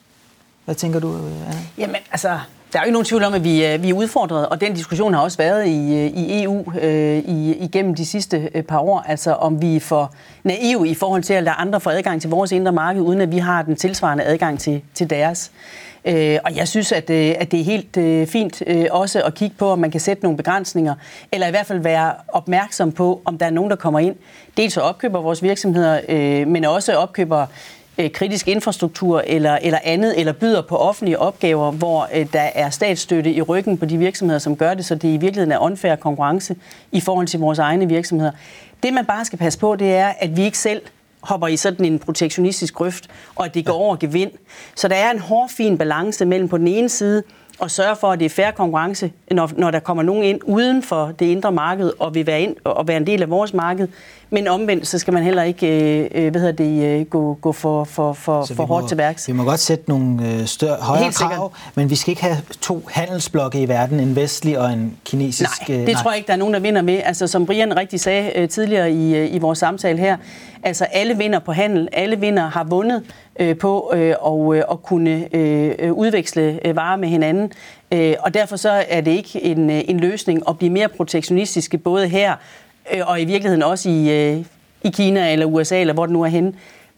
Hvad 0.65 0.75
tænker 0.75 1.01
du, 1.01 1.13
øh, 1.13 1.49
Anna? 1.49 1.61
Jamen, 1.79 1.97
altså, 2.13 2.29
der 2.73 2.79
er 2.79 2.83
jo 2.83 2.85
ikke 2.85 2.93
nogen 2.93 3.05
tvivl 3.05 3.25
om, 3.25 3.35
at 3.35 3.45
vi, 3.45 3.67
øh, 3.67 3.83
vi 3.83 3.91
er 3.91 3.95
udfordret, 3.95 4.49
og 4.49 4.61
den 4.61 4.75
diskussion 4.75 5.15
har 5.15 5.21
også 5.21 5.39
været 5.39 5.67
i, 5.67 5.95
øh, 5.95 6.07
i 6.07 6.43
EU 6.43 6.73
øh, 6.81 7.19
i, 7.19 7.55
igennem 7.55 7.95
de 7.95 8.07
sidste 8.07 8.51
par 8.69 8.79
år, 8.79 9.01
altså 9.01 9.33
om 9.33 9.63
vi 9.63 9.77
er 9.77 9.81
for 9.81 10.13
naive 10.45 10.89
i 10.89 10.95
forhold 10.95 11.23
til 11.23 11.35
at 11.35 11.43
lade 11.43 11.55
andre 11.55 11.81
få 11.81 11.91
adgang 11.91 12.21
til 12.21 12.31
vores 12.31 12.53
indre 12.53 12.73
marked, 12.73 13.03
uden 13.03 13.21
at 13.21 13.33
vi 13.33 13.39
har 13.39 13.63
den 13.63 13.77
tilsvarende 13.77 14.25
adgang 14.25 14.59
til, 14.59 14.83
til 14.95 15.11
deres. 15.11 15.51
Øh, 16.07 16.39
og 16.45 16.57
jeg 16.57 16.69
synes, 16.69 16.93
at, 16.93 17.11
øh, 17.11 17.35
at 17.39 17.51
det 17.51 17.61
er 17.61 17.65
helt 17.65 17.97
øh, 17.97 18.27
fint 18.27 18.63
øh, 18.67 18.87
også 18.91 19.23
at 19.23 19.35
kigge 19.35 19.57
på, 19.59 19.71
om 19.71 19.79
man 19.79 19.91
kan 19.91 20.01
sætte 20.01 20.23
nogle 20.23 20.37
begrænsninger, 20.37 20.95
eller 21.33 21.47
i 21.47 21.51
hvert 21.51 21.67
fald 21.67 21.79
være 21.79 22.13
opmærksom 22.29 22.93
på, 22.93 23.23
om 23.25 23.39
der 23.39 23.47
er 23.47 23.51
nogen, 23.51 23.71
der 23.71 23.77
kommer 23.77 24.01
ind. 24.01 24.17
Dels 24.57 24.75
så 24.75 24.81
opkøber 24.81 25.21
vores 25.21 25.43
virksomheder, 25.43 26.01
øh, 26.09 26.47
men 26.47 26.65
også 26.65 26.95
opkøber 26.95 27.47
øh, 27.99 28.11
kritisk 28.11 28.49
infrastruktur 28.49 29.23
eller, 29.27 29.59
eller 29.63 29.79
andet, 29.85 30.21
eller 30.21 30.33
byder 30.33 30.63
på 30.63 30.77
offentlige 30.77 31.19
opgaver, 31.19 31.71
hvor 31.71 32.09
øh, 32.15 32.27
der 32.33 32.49
er 32.55 32.71
statsstøtte 32.71 33.33
i 33.33 33.43
ryggen 33.43 33.79
på 33.79 33.85
de 33.85 33.99
virksomheder, 33.99 34.39
som 34.39 34.57
gør 34.57 34.75
det, 34.75 34.85
så 34.85 34.95
det 34.95 35.09
i 35.09 35.17
virkeligheden 35.17 35.53
er 35.53 35.59
unfair 35.59 35.97
konkurrence 35.97 36.57
i 36.93 37.01
forhold 37.01 37.27
til 37.27 37.41
vores 37.41 37.59
egne 37.59 37.89
virksomheder. 37.89 38.33
Det 38.83 38.93
man 38.93 39.07
bare 39.07 39.25
skal 39.25 39.39
passe 39.39 39.59
på, 39.59 39.77
det 39.77 39.95
er, 39.97 40.13
at 40.19 40.37
vi 40.37 40.43
ikke 40.45 40.59
selv 40.59 40.83
hopper 41.27 41.49
i 41.49 41.57
sådan 41.57 41.87
en 41.87 41.99
protektionistisk 41.99 42.75
grøft, 42.75 43.09
og 43.35 43.45
at 43.45 43.55
det 43.55 43.67
går 43.67 43.73
over 43.73 43.97
gevind. 43.97 44.31
Så 44.75 44.89
der 44.89 44.95
er 44.95 45.11
en 45.11 45.19
hård, 45.19 45.51
fin 45.51 45.79
balance 45.79 46.25
mellem 46.25 46.49
på 46.49 46.59
den 46.59 46.69
ene 46.69 46.89
side 46.89 47.23
og 47.59 47.71
sørge 47.71 47.97
for, 47.97 48.13
at 48.13 48.19
det 48.19 48.25
er 48.25 48.31
færre 48.31 48.53
konkurrence, 48.53 49.13
når, 49.31 49.51
når 49.57 49.71
der 49.71 49.79
kommer 49.79 50.03
nogen 50.03 50.23
ind 50.23 50.41
uden 50.45 50.83
for 50.83 51.13
det 51.19 51.27
indre 51.27 51.53
marked 51.53 51.93
og 51.99 52.15
vil 52.15 52.27
være, 52.27 52.41
ind, 52.41 52.57
og 52.65 52.89
være 52.89 52.97
en 52.97 53.07
del 53.07 53.23
af 53.23 53.31
vores 53.31 53.55
marked. 53.55 53.89
Men 54.31 54.49
omvendt, 54.49 54.89
så 54.89 54.99
skal 54.99 55.15
man 55.15 55.23
heller 55.23 55.43
ikke 55.43 55.67
øh, 55.67 56.11
øh 56.15 56.31
hvad 56.31 56.41
hedder 56.41 56.65
det, 56.65 57.01
øh, 57.01 57.07
gå, 57.07 57.39
gå 57.41 57.53
for, 57.53 57.85
for, 57.85 58.13
for, 58.13 58.45
for 58.45 58.55
må, 58.55 58.67
hårdt 58.67 58.89
til 58.89 58.97
værks. 58.97 59.29
Vi 59.29 59.33
må 59.33 59.45
godt 59.45 59.61
sætte 59.61 59.85
nogle 59.89 60.29
øh, 60.29 60.47
større, 60.47 60.77
højere 60.77 61.05
Helt 61.05 61.17
krav, 61.17 61.53
men 61.75 61.91
vi 61.91 61.95
skal 61.95 62.11
ikke 62.11 62.23
have 62.23 62.37
to 62.61 62.89
handelsblokke 62.91 63.61
i 63.61 63.69
verden, 63.69 64.01
en 64.01 64.17
vestlig 64.17 64.59
og 64.59 64.73
en 64.73 64.97
kinesisk. 65.05 65.69
Nej, 65.69 65.79
det 65.79 65.87
nej. 65.87 66.03
tror 66.03 66.11
jeg 66.11 66.17
ikke, 66.19 66.27
der 66.27 66.33
er 66.33 66.37
nogen, 66.37 66.55
der 66.55 66.61
vinder 66.61 66.83
med. 66.83 67.01
Altså, 67.05 67.27
som 67.27 67.47
Brian 67.47 67.77
rigtig 67.77 68.01
sagde 68.01 68.33
øh, 68.37 68.49
tidligere 68.49 68.93
i, 68.93 69.15
øh, 69.15 69.35
i 69.35 69.39
vores 69.39 69.59
samtale 69.59 69.99
her, 69.99 70.17
altså 70.67 70.85
alle 70.85 71.17
vinder 71.17 71.39
på 71.39 71.53
handel, 71.53 71.89
alle 71.93 72.21
vinder 72.21 72.49
har 72.49 72.65
vundet 72.65 73.03
øh, 73.41 73.59
på 73.59 73.93
øh, 73.95 74.15
og, 74.21 74.57
øh, 74.57 74.63
at 74.71 74.83
kunne 74.83 75.29
øh, 75.33 75.93
udveksle 75.93 76.61
øh, 76.65 76.77
varer 76.77 76.97
med 76.97 77.09
hinanden. 77.09 77.53
Øh, 77.93 78.15
og 78.21 78.35
derfor 78.35 78.57
så 78.57 78.85
er 78.89 79.01
det 79.01 79.11
ikke 79.11 79.45
en, 79.45 79.71
øh, 79.71 79.83
en 79.89 80.01
løsning 80.01 80.43
at 80.49 80.59
blive 80.59 80.73
mere 80.73 80.89
protektionistiske, 80.89 81.79
både 81.79 82.09
her 82.09 82.35
øh, 82.95 83.01
og 83.07 83.21
i 83.21 83.25
virkeligheden 83.25 83.63
også 83.63 83.89
i, 83.89 84.11
øh, 84.11 84.45
i 84.83 84.89
Kina 84.89 85.33
eller 85.33 85.47
USA, 85.47 85.81
eller 85.81 85.95
hvor 85.95 86.07
det 86.07 86.13
nu 86.13 86.23
er 86.23 86.29
henne. 86.29 86.53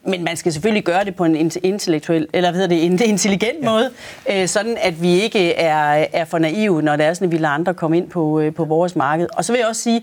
Men 0.05 0.25
man 0.25 0.37
skal 0.37 0.53
selvfølgelig 0.53 0.85
gøre 0.85 1.05
det 1.05 1.17
på 1.17 1.25
en 1.25 1.51
intellektuel, 1.63 2.27
eller 2.33 2.51
hvad 2.51 2.61
hedder 2.61 2.77
det, 2.77 2.85
en 2.85 3.03
intelligent 3.15 3.59
ja. 3.63 3.71
måde, 3.71 3.91
øh, 4.31 4.49
sådan 4.49 4.77
at 4.81 5.03
vi 5.03 5.21
ikke 5.21 5.55
er, 5.55 6.07
er 6.13 6.25
for 6.25 6.39
naive, 6.39 6.83
når 6.83 6.97
det 6.97 7.07
er 7.07 7.15
sådan, 7.15 7.27
at 7.29 7.33
vi 7.33 7.39
lader 7.39 7.55
andre 7.55 7.75
komme 7.75 7.97
ind 7.97 8.11
på, 8.11 8.41
øh, 8.41 8.55
på 8.55 8.65
vores 8.65 8.97
marked. 8.97 9.27
Og 9.33 9.45
så 9.45 9.53
vil 9.53 9.59
jeg 9.59 9.69
også 9.69 9.83
sige, 9.83 10.03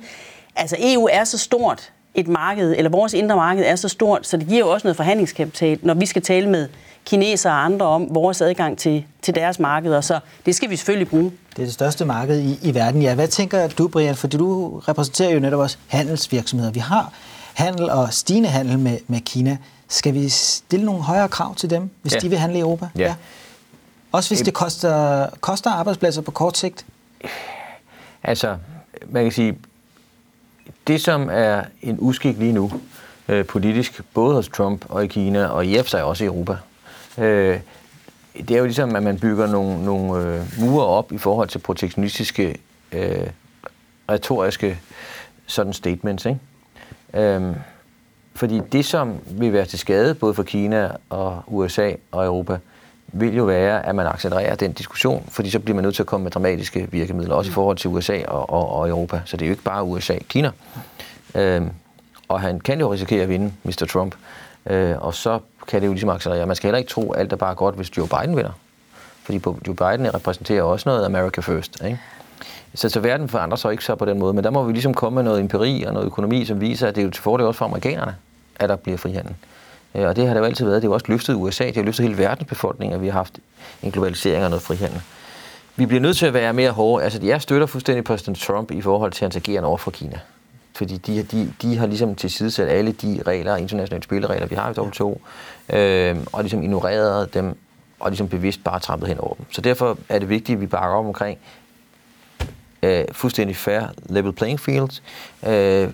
altså 0.55 0.75
EU 0.79 1.07
er 1.11 1.23
så 1.23 1.37
stort 1.37 1.91
et 2.15 2.27
marked, 2.27 2.73
eller 2.77 2.89
vores 2.89 3.13
indre 3.13 3.35
marked 3.35 3.63
er 3.65 3.75
så 3.75 3.89
stort, 3.89 4.27
så 4.27 4.37
det 4.37 4.47
giver 4.47 4.59
jo 4.59 4.69
også 4.69 4.87
noget 4.87 4.95
forhandlingskapital, 4.95 5.79
når 5.81 5.93
vi 5.93 6.05
skal 6.05 6.21
tale 6.21 6.49
med 6.49 6.67
kinesere 7.05 7.53
og 7.53 7.65
andre 7.65 7.85
om 7.85 8.07
vores 8.11 8.41
adgang 8.41 8.77
til, 8.77 9.05
til 9.21 9.35
deres 9.35 9.59
markeder. 9.59 10.01
Så 10.01 10.19
det 10.45 10.55
skal 10.55 10.69
vi 10.69 10.75
selvfølgelig 10.75 11.07
bruge. 11.07 11.31
Det 11.55 11.61
er 11.61 11.65
det 11.65 11.73
største 11.73 12.05
marked 12.05 12.39
i, 12.39 12.59
i 12.61 12.75
verden. 12.75 13.01
Ja, 13.01 13.15
hvad 13.15 13.27
tænker 13.27 13.67
du, 13.67 13.87
Brian? 13.87 14.15
Fordi 14.15 14.37
du 14.37 14.79
repræsenterer 14.79 15.29
jo 15.29 15.39
netop 15.39 15.59
også 15.59 15.77
handelsvirksomheder. 15.87 16.71
Vi 16.71 16.79
har 16.79 17.11
handel 17.53 17.89
og 17.89 18.13
stigende 18.13 18.49
handel 18.49 18.79
med, 18.79 18.97
med 19.07 19.19
Kina. 19.19 19.57
Skal 19.87 20.13
vi 20.13 20.29
stille 20.29 20.85
nogle 20.85 21.01
højere 21.01 21.27
krav 21.27 21.55
til 21.55 21.69
dem, 21.69 21.89
hvis 22.01 22.13
ja. 22.13 22.19
de 22.19 22.29
vil 22.29 22.37
handle 22.37 22.57
i 22.57 22.61
Europa? 22.61 22.87
Ja. 22.97 23.03
ja. 23.03 23.15
Også 24.11 24.29
hvis 24.29 24.41
det 24.41 24.53
koster, 24.53 25.27
koster 25.39 25.69
arbejdspladser 25.69 26.21
på 26.21 26.31
kort 26.31 26.57
sigt? 26.57 26.85
Altså, 28.23 28.57
man 29.07 29.23
kan 29.23 29.31
sige, 29.31 29.57
det 30.87 31.01
som 31.01 31.29
er 31.31 31.63
en 31.81 31.97
uskik 31.99 32.37
lige 32.37 32.53
nu, 32.53 32.71
øh, 33.27 33.45
politisk, 33.45 34.01
både 34.13 34.35
hos 34.35 34.49
Trump 34.49 34.85
og 34.89 35.03
i 35.03 35.07
Kina, 35.07 35.45
og 35.45 35.65
i 35.65 35.83
sig 35.85 36.03
også 36.03 36.23
i 36.23 36.27
Europa, 36.27 36.57
øh, 37.17 37.59
det 38.37 38.51
er 38.51 38.57
jo 38.57 38.65
ligesom, 38.65 38.95
at 38.95 39.03
man 39.03 39.19
bygger 39.19 39.47
nogle, 39.47 39.85
nogle 39.85 40.27
øh, 40.27 40.41
mure 40.59 40.85
op 40.85 41.11
i 41.11 41.17
forhold 41.17 41.47
til 41.47 41.59
protektionistiske, 41.59 42.57
øh, 42.91 43.27
retoriske 44.09 44.79
sådan 45.47 45.73
statements. 45.73 46.25
Ikke? 46.25 46.39
Øh, 47.13 47.55
fordi 48.35 48.61
det, 48.71 48.85
som 48.85 49.13
vil 49.25 49.53
være 49.53 49.65
til 49.65 49.79
skade 49.79 50.15
både 50.15 50.33
for 50.33 50.43
Kina 50.43 50.91
og 51.09 51.43
USA 51.47 51.91
og 52.11 52.25
Europa, 52.25 52.57
vil 53.07 53.35
jo 53.35 53.43
være, 53.43 53.85
at 53.85 53.95
man 53.95 54.07
accelererer 54.07 54.55
den 54.55 54.73
diskussion, 54.73 55.25
fordi 55.27 55.49
så 55.49 55.59
bliver 55.59 55.75
man 55.75 55.83
nødt 55.83 55.95
til 55.95 56.03
at 56.03 56.07
komme 56.07 56.23
med 56.23 56.31
dramatiske 56.31 56.87
virkemidler, 56.91 57.35
også 57.35 57.51
i 57.51 57.53
forhold 57.53 57.77
til 57.77 57.89
USA 57.89 58.25
og, 58.27 58.49
og, 58.49 58.69
og 58.69 58.89
Europa. 58.89 59.21
Så 59.25 59.37
det 59.37 59.45
er 59.45 59.49
jo 59.49 59.53
ikke 59.53 59.63
bare 59.63 59.83
USA, 59.83 60.17
Kina. 60.29 60.51
Øhm, 61.35 61.69
og 62.27 62.41
han 62.41 62.59
kan 62.59 62.79
jo 62.79 62.93
risikere 62.93 63.23
at 63.23 63.29
vinde, 63.29 63.53
Mr. 63.63 63.85
Trump. 63.89 64.15
Øh, 64.65 64.95
og 64.99 65.13
så 65.13 65.39
kan 65.67 65.81
det 65.81 65.87
jo 65.87 65.91
ligesom 65.91 66.09
accelerere. 66.09 66.45
Man 66.45 66.55
skal 66.55 66.67
heller 66.67 66.77
ikke 66.77 66.89
tro, 66.89 67.11
at 67.11 67.19
alt 67.19 67.33
er 67.33 67.37
bare 67.37 67.55
godt, 67.55 67.75
hvis 67.75 67.97
Joe 67.97 68.07
Biden 68.07 68.37
vinder. 68.37 68.51
Fordi 69.23 69.41
Joe 69.45 69.75
Biden 69.75 70.13
repræsenterer 70.13 70.63
også 70.63 70.89
noget 70.89 71.05
America 71.05 71.41
First. 71.41 71.83
Ikke? 71.85 71.99
Så, 72.75 72.89
så 72.89 72.99
verden 72.99 73.29
forandrer 73.29 73.55
sig 73.55 73.71
ikke 73.71 73.83
så 73.83 73.95
på 73.95 74.05
den 74.05 74.19
måde. 74.19 74.33
Men 74.33 74.43
der 74.43 74.49
må 74.49 74.63
vi 74.63 74.71
ligesom 74.71 74.93
komme 74.93 75.15
med 75.15 75.23
noget 75.23 75.39
empiri 75.39 75.83
og 75.83 75.93
noget 75.93 76.05
økonomi, 76.05 76.45
som 76.45 76.61
viser, 76.61 76.87
at 76.87 76.95
det 76.95 77.01
er 77.01 77.05
jo 77.05 77.11
til 77.11 77.23
fordel 77.23 77.45
også 77.45 77.57
for 77.57 77.65
amerikanerne, 77.65 78.15
at 78.55 78.69
der 78.69 78.75
bliver 78.75 78.97
frihandel. 78.97 79.35
Øh, 79.95 80.07
og 80.07 80.15
det 80.15 80.27
har 80.27 80.33
det 80.33 80.41
jo 80.41 80.45
altid 80.45 80.65
været. 80.65 80.81
Det 80.81 80.83
har 80.83 80.89
jo 80.89 80.93
også 80.93 81.05
løftet 81.09 81.33
USA, 81.35 81.65
det 81.65 81.75
har 81.75 81.83
løftet 81.83 82.05
hele 82.05 82.17
verdens 82.17 82.47
befolkning, 82.47 82.93
at 82.93 83.01
vi 83.01 83.07
har 83.07 83.13
haft 83.13 83.39
en 83.83 83.91
globalisering 83.91 84.43
og 84.43 84.49
noget 84.49 84.63
frihandel. 84.63 85.01
Vi 85.75 85.85
bliver 85.85 86.01
nødt 86.01 86.17
til 86.17 86.25
at 86.25 86.33
være 86.33 86.53
mere 86.53 86.71
hårde. 86.71 87.03
Altså, 87.03 87.19
jeg 87.23 87.41
støtter 87.41 87.67
fuldstændig 87.67 88.03
præsident 88.03 88.37
Trump 88.37 88.71
i 88.71 88.81
forhold 88.81 89.11
til 89.11 89.23
hans 89.23 89.35
agerende 89.35 89.67
over 89.67 89.77
for 89.77 89.91
Kina. 89.91 90.19
Fordi 90.75 90.97
de, 90.97 91.23
de, 91.23 91.53
de 91.61 91.77
har 91.77 91.87
ligesom 91.87 92.15
tilsidesat 92.15 92.67
alle 92.67 92.91
de 92.91 93.21
regler, 93.27 93.55
internationale 93.55 94.03
spilleregler, 94.03 94.47
vi 94.47 94.55
har 94.55 94.69
i 94.69 94.79
WTO, 94.79 95.21
øh, 95.69 96.15
og 96.33 96.43
ligesom 96.43 96.63
ignoreret 96.63 97.33
dem, 97.33 97.57
og 97.99 98.09
ligesom 98.09 98.29
bevidst 98.29 98.63
bare 98.63 98.79
trampet 98.79 99.07
hen 99.09 99.17
over 99.19 99.33
dem. 99.33 99.45
Så 99.51 99.61
derfor 99.61 99.97
er 100.09 100.19
det 100.19 100.29
vigtigt, 100.29 100.55
at 100.55 100.61
vi 100.61 100.67
bakker 100.67 100.97
op 100.97 101.05
omkring 101.05 101.37
øh, 102.83 103.05
fuldstændig 103.11 103.55
fair 103.55 103.81
level 104.05 104.33
playing 104.33 104.59
fields, 104.59 105.03
øh, 105.47 105.89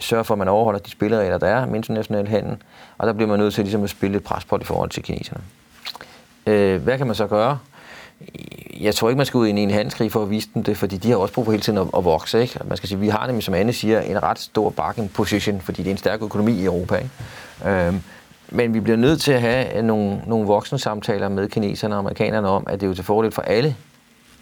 sørge 0.00 0.24
for, 0.24 0.34
at 0.34 0.38
man 0.38 0.48
overholder 0.48 0.80
de 0.80 0.90
spilleregler, 0.90 1.38
der 1.38 1.46
er 1.46 1.66
med 1.66 1.74
international 1.74 2.28
handel, 2.28 2.56
og 2.98 3.06
der 3.06 3.12
bliver 3.12 3.28
man 3.28 3.38
nødt 3.38 3.54
til 3.54 3.64
ligesom 3.64 3.84
at 3.84 3.90
spille 3.90 4.16
et 4.16 4.24
pres 4.24 4.44
på 4.44 4.56
det 4.56 4.62
i 4.62 4.66
forhold 4.66 4.90
til 4.90 5.02
kineserne. 5.02 5.42
Øh, 6.46 6.82
hvad 6.82 6.98
kan 6.98 7.06
man 7.06 7.16
så 7.16 7.26
gøre? 7.26 7.58
Jeg 8.80 8.94
tror 8.94 9.08
ikke, 9.08 9.16
man 9.16 9.26
skal 9.26 9.38
ud 9.38 9.46
i 9.46 9.50
en 9.50 9.70
handelskrig 9.70 10.12
for 10.12 10.22
at 10.22 10.30
vise 10.30 10.48
dem 10.54 10.64
det, 10.64 10.76
fordi 10.76 10.96
de 10.96 11.10
har 11.10 11.16
også 11.16 11.34
brug 11.34 11.44
for 11.44 11.52
hele 11.52 11.62
tiden 11.62 11.78
at, 11.78 11.86
at 11.96 12.04
vokse. 12.04 12.40
Ikke? 12.40 12.60
Man 12.64 12.76
skal 12.76 12.88
sige, 12.88 12.98
vi 12.98 13.08
har 13.08 13.26
nemlig, 13.26 13.44
som 13.44 13.54
Anne 13.54 13.72
siger, 13.72 14.00
en 14.00 14.22
ret 14.22 14.38
stor 14.38 14.70
bargain 14.70 15.08
position, 15.08 15.60
fordi 15.60 15.82
det 15.82 15.88
er 15.88 15.92
en 15.92 15.98
stærk 15.98 16.22
økonomi 16.22 16.52
i 16.52 16.64
Europa. 16.64 16.96
Ikke? 16.96 17.70
Øh, 17.70 17.94
men 18.48 18.74
vi 18.74 18.80
bliver 18.80 18.96
nødt 18.96 19.20
til 19.20 19.32
at 19.32 19.40
have 19.40 19.82
nogle, 19.82 20.20
nogle 20.26 20.46
voksne 20.46 20.78
samtaler 20.78 21.28
med 21.28 21.48
kineserne 21.48 21.94
og 21.94 21.98
amerikanerne 21.98 22.48
om, 22.48 22.66
at 22.68 22.80
det 22.80 22.86
er 22.86 22.88
jo 22.88 22.94
til 22.94 23.04
fordel 23.04 23.32
for 23.32 23.42
alle 23.42 23.76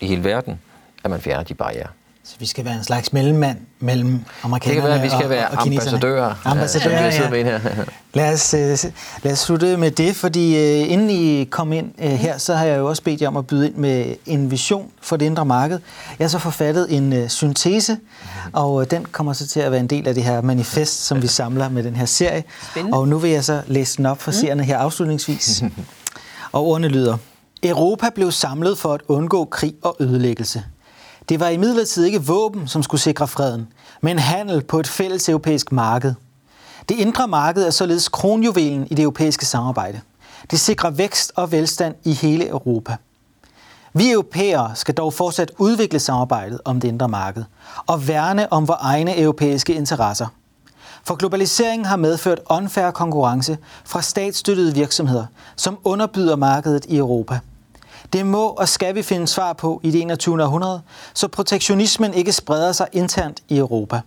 i 0.00 0.06
hele 0.06 0.24
verden, 0.24 0.60
at 1.04 1.10
man 1.10 1.20
fjerner 1.20 1.44
de 1.44 1.54
barriere. 1.54 1.88
Så 2.26 2.36
vi 2.38 2.46
skal 2.46 2.64
være 2.64 2.74
en 2.74 2.84
slags 2.84 3.12
mellemmand 3.12 3.58
mellem 3.80 4.20
amerikanerne 4.42 4.84
det 4.84 4.90
kan 4.90 4.90
være, 4.90 5.02
vi 5.02 5.08
skal 5.08 5.24
og, 5.24 5.30
være 5.30 5.48
og, 5.48 5.62
ambassadører. 5.62 6.34
Ambassadører, 6.44 7.04
ja. 7.04 7.22
ja. 7.22 7.30
Med 7.30 7.44
her. 7.44 7.84
lad, 8.14 8.32
os, 8.32 8.54
uh, 8.54 8.90
lad 9.22 9.32
os 9.32 9.38
slutte 9.38 9.76
med 9.76 9.90
det, 9.90 10.16
fordi 10.16 10.54
uh, 10.54 10.92
inden 10.92 11.10
I 11.10 11.44
kom 11.44 11.72
ind 11.72 11.92
uh, 11.98 12.04
her, 12.04 12.38
så 12.38 12.54
har 12.54 12.64
jeg 12.64 12.78
jo 12.78 12.88
også 12.88 13.02
bedt 13.02 13.22
jer 13.22 13.28
om 13.28 13.36
at 13.36 13.46
byde 13.46 13.66
ind 13.66 13.74
med 13.74 14.14
en 14.26 14.50
vision 14.50 14.90
for 15.02 15.16
det 15.16 15.26
indre 15.26 15.44
marked. 15.44 15.78
Jeg 16.18 16.24
har 16.24 16.28
så 16.28 16.38
forfattet 16.38 16.96
en 16.96 17.28
syntese, 17.28 17.98
og 18.52 18.90
den 18.90 19.04
kommer 19.04 19.32
så 19.32 19.46
til 19.46 19.60
at 19.60 19.70
være 19.70 19.80
en 19.80 19.86
del 19.86 20.08
af 20.08 20.14
det 20.14 20.24
her 20.24 20.40
manifest, 20.40 21.06
som 21.06 21.22
vi 21.22 21.26
samler 21.26 21.68
med 21.68 21.82
den 21.82 21.96
her 21.96 22.06
serie. 22.06 22.44
Spændende. 22.70 22.98
Og 22.98 23.08
nu 23.08 23.18
vil 23.18 23.30
jeg 23.30 23.44
så 23.44 23.62
læse 23.66 23.96
den 23.96 24.06
op 24.06 24.22
for 24.22 24.30
seerne 24.30 24.64
her 24.64 24.78
afslutningsvis. 24.78 25.62
og 26.52 26.64
ordene 26.64 26.88
lyder. 26.88 27.16
Europa 27.62 28.10
blev 28.14 28.32
samlet 28.32 28.78
for 28.78 28.94
at 28.94 29.00
undgå 29.08 29.44
krig 29.44 29.74
og 29.82 29.96
ødelæggelse. 30.00 30.64
Det 31.28 31.40
var 31.40 31.48
imidlertid 31.48 32.04
ikke 32.04 32.22
våben, 32.22 32.68
som 32.68 32.82
skulle 32.82 33.00
sikre 33.00 33.28
freden, 33.28 33.68
men 34.00 34.18
handel 34.18 34.64
på 34.64 34.80
et 34.80 34.86
fælles 34.86 35.28
europæisk 35.28 35.72
marked. 35.72 36.14
Det 36.88 36.94
indre 36.94 37.28
marked 37.28 37.62
er 37.62 37.70
således 37.70 38.08
kronjuvelen 38.08 38.86
i 38.90 38.94
det 38.94 39.02
europæiske 39.02 39.46
samarbejde. 39.46 40.00
Det 40.50 40.60
sikrer 40.60 40.90
vækst 40.90 41.32
og 41.36 41.52
velstand 41.52 41.94
i 42.04 42.12
hele 42.12 42.48
Europa. 42.48 42.96
Vi 43.92 44.10
europæere 44.10 44.72
skal 44.74 44.94
dog 44.94 45.14
fortsat 45.14 45.52
udvikle 45.58 45.98
samarbejdet 45.98 46.60
om 46.64 46.80
det 46.80 46.88
indre 46.88 47.08
marked 47.08 47.44
og 47.86 48.08
værne 48.08 48.52
om 48.52 48.68
vores 48.68 48.80
egne 48.82 49.20
europæiske 49.20 49.74
interesser. 49.74 50.26
For 51.04 51.14
globaliseringen 51.14 51.86
har 51.86 51.96
medført 51.96 52.40
unfair 52.50 52.90
konkurrence 52.90 53.58
fra 53.84 54.02
statsstøttede 54.02 54.74
virksomheder, 54.74 55.26
som 55.56 55.78
underbyder 55.84 56.36
markedet 56.36 56.84
i 56.84 56.96
Europa– 56.96 57.38
det 58.12 58.26
må 58.26 58.46
og 58.48 58.68
skal 58.68 58.94
vi 58.94 59.02
finde 59.02 59.28
svar 59.28 59.52
på 59.52 59.80
i 59.82 59.90
det 59.90 60.00
21. 60.00 60.42
århundrede, 60.42 60.82
så 61.14 61.28
protektionismen 61.28 62.14
ikke 62.14 62.32
spreder 62.32 62.72
sig 62.72 62.88
internt 62.92 63.42
i 63.48 63.58
Europa. 63.58 64.00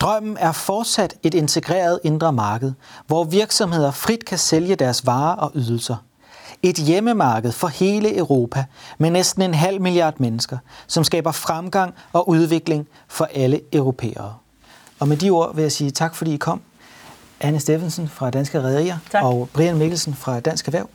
Drømmen 0.00 0.36
er 0.40 0.52
fortsat 0.52 1.14
et 1.22 1.34
integreret 1.34 2.00
indre 2.04 2.32
marked, 2.32 2.72
hvor 3.06 3.24
virksomheder 3.24 3.90
frit 3.90 4.24
kan 4.24 4.38
sælge 4.38 4.76
deres 4.76 5.06
varer 5.06 5.36
og 5.36 5.52
ydelser. 5.54 5.96
Et 6.62 6.76
hjemmemarked 6.76 7.52
for 7.52 7.68
hele 7.68 8.16
Europa 8.16 8.64
med 8.98 9.10
næsten 9.10 9.42
en 9.42 9.54
halv 9.54 9.80
milliard 9.80 10.14
mennesker, 10.18 10.58
som 10.86 11.04
skaber 11.04 11.32
fremgang 11.32 11.94
og 12.12 12.28
udvikling 12.28 12.88
for 13.08 13.28
alle 13.34 13.60
europæere. 13.72 14.34
Og 14.98 15.08
med 15.08 15.16
de 15.16 15.30
ord 15.30 15.54
vil 15.54 15.62
jeg 15.62 15.72
sige 15.72 15.90
tak, 15.90 16.14
fordi 16.14 16.34
I 16.34 16.36
kom. 16.36 16.60
Anne 17.40 17.60
Steffensen 17.60 18.08
fra 18.08 18.30
Danske 18.30 18.62
Rederier 18.62 18.98
og 19.14 19.48
Brian 19.52 19.76
Mikkelsen 19.76 20.14
fra 20.14 20.40
Dansk 20.40 20.66
Erhverv. 20.66 20.88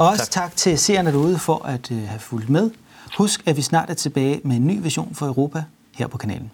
Og 0.00 0.06
også 0.06 0.24
tak, 0.24 0.30
tak 0.30 0.56
til 0.56 0.78
seerne 0.78 1.12
derude 1.12 1.38
for 1.38 1.66
at 1.66 1.90
uh, 1.90 2.02
have 2.02 2.20
fulgt 2.20 2.50
med. 2.50 2.70
Husk, 3.18 3.42
at 3.46 3.56
vi 3.56 3.62
snart 3.62 3.90
er 3.90 3.94
tilbage 3.94 4.40
med 4.44 4.56
en 4.56 4.66
ny 4.66 4.82
vision 4.82 5.14
for 5.14 5.26
Europa 5.26 5.64
her 5.96 6.06
på 6.06 6.18
kanalen. 6.18 6.50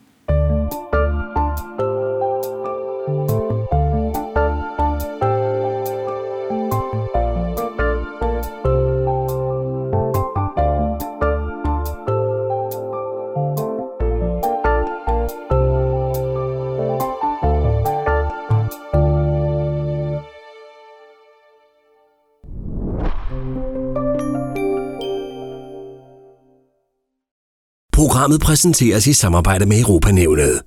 Programmet 28.26 28.46
præsenteres 28.46 29.06
i 29.06 29.12
samarbejde 29.12 29.66
med 29.66 29.80
Europanævnet. 29.80 30.62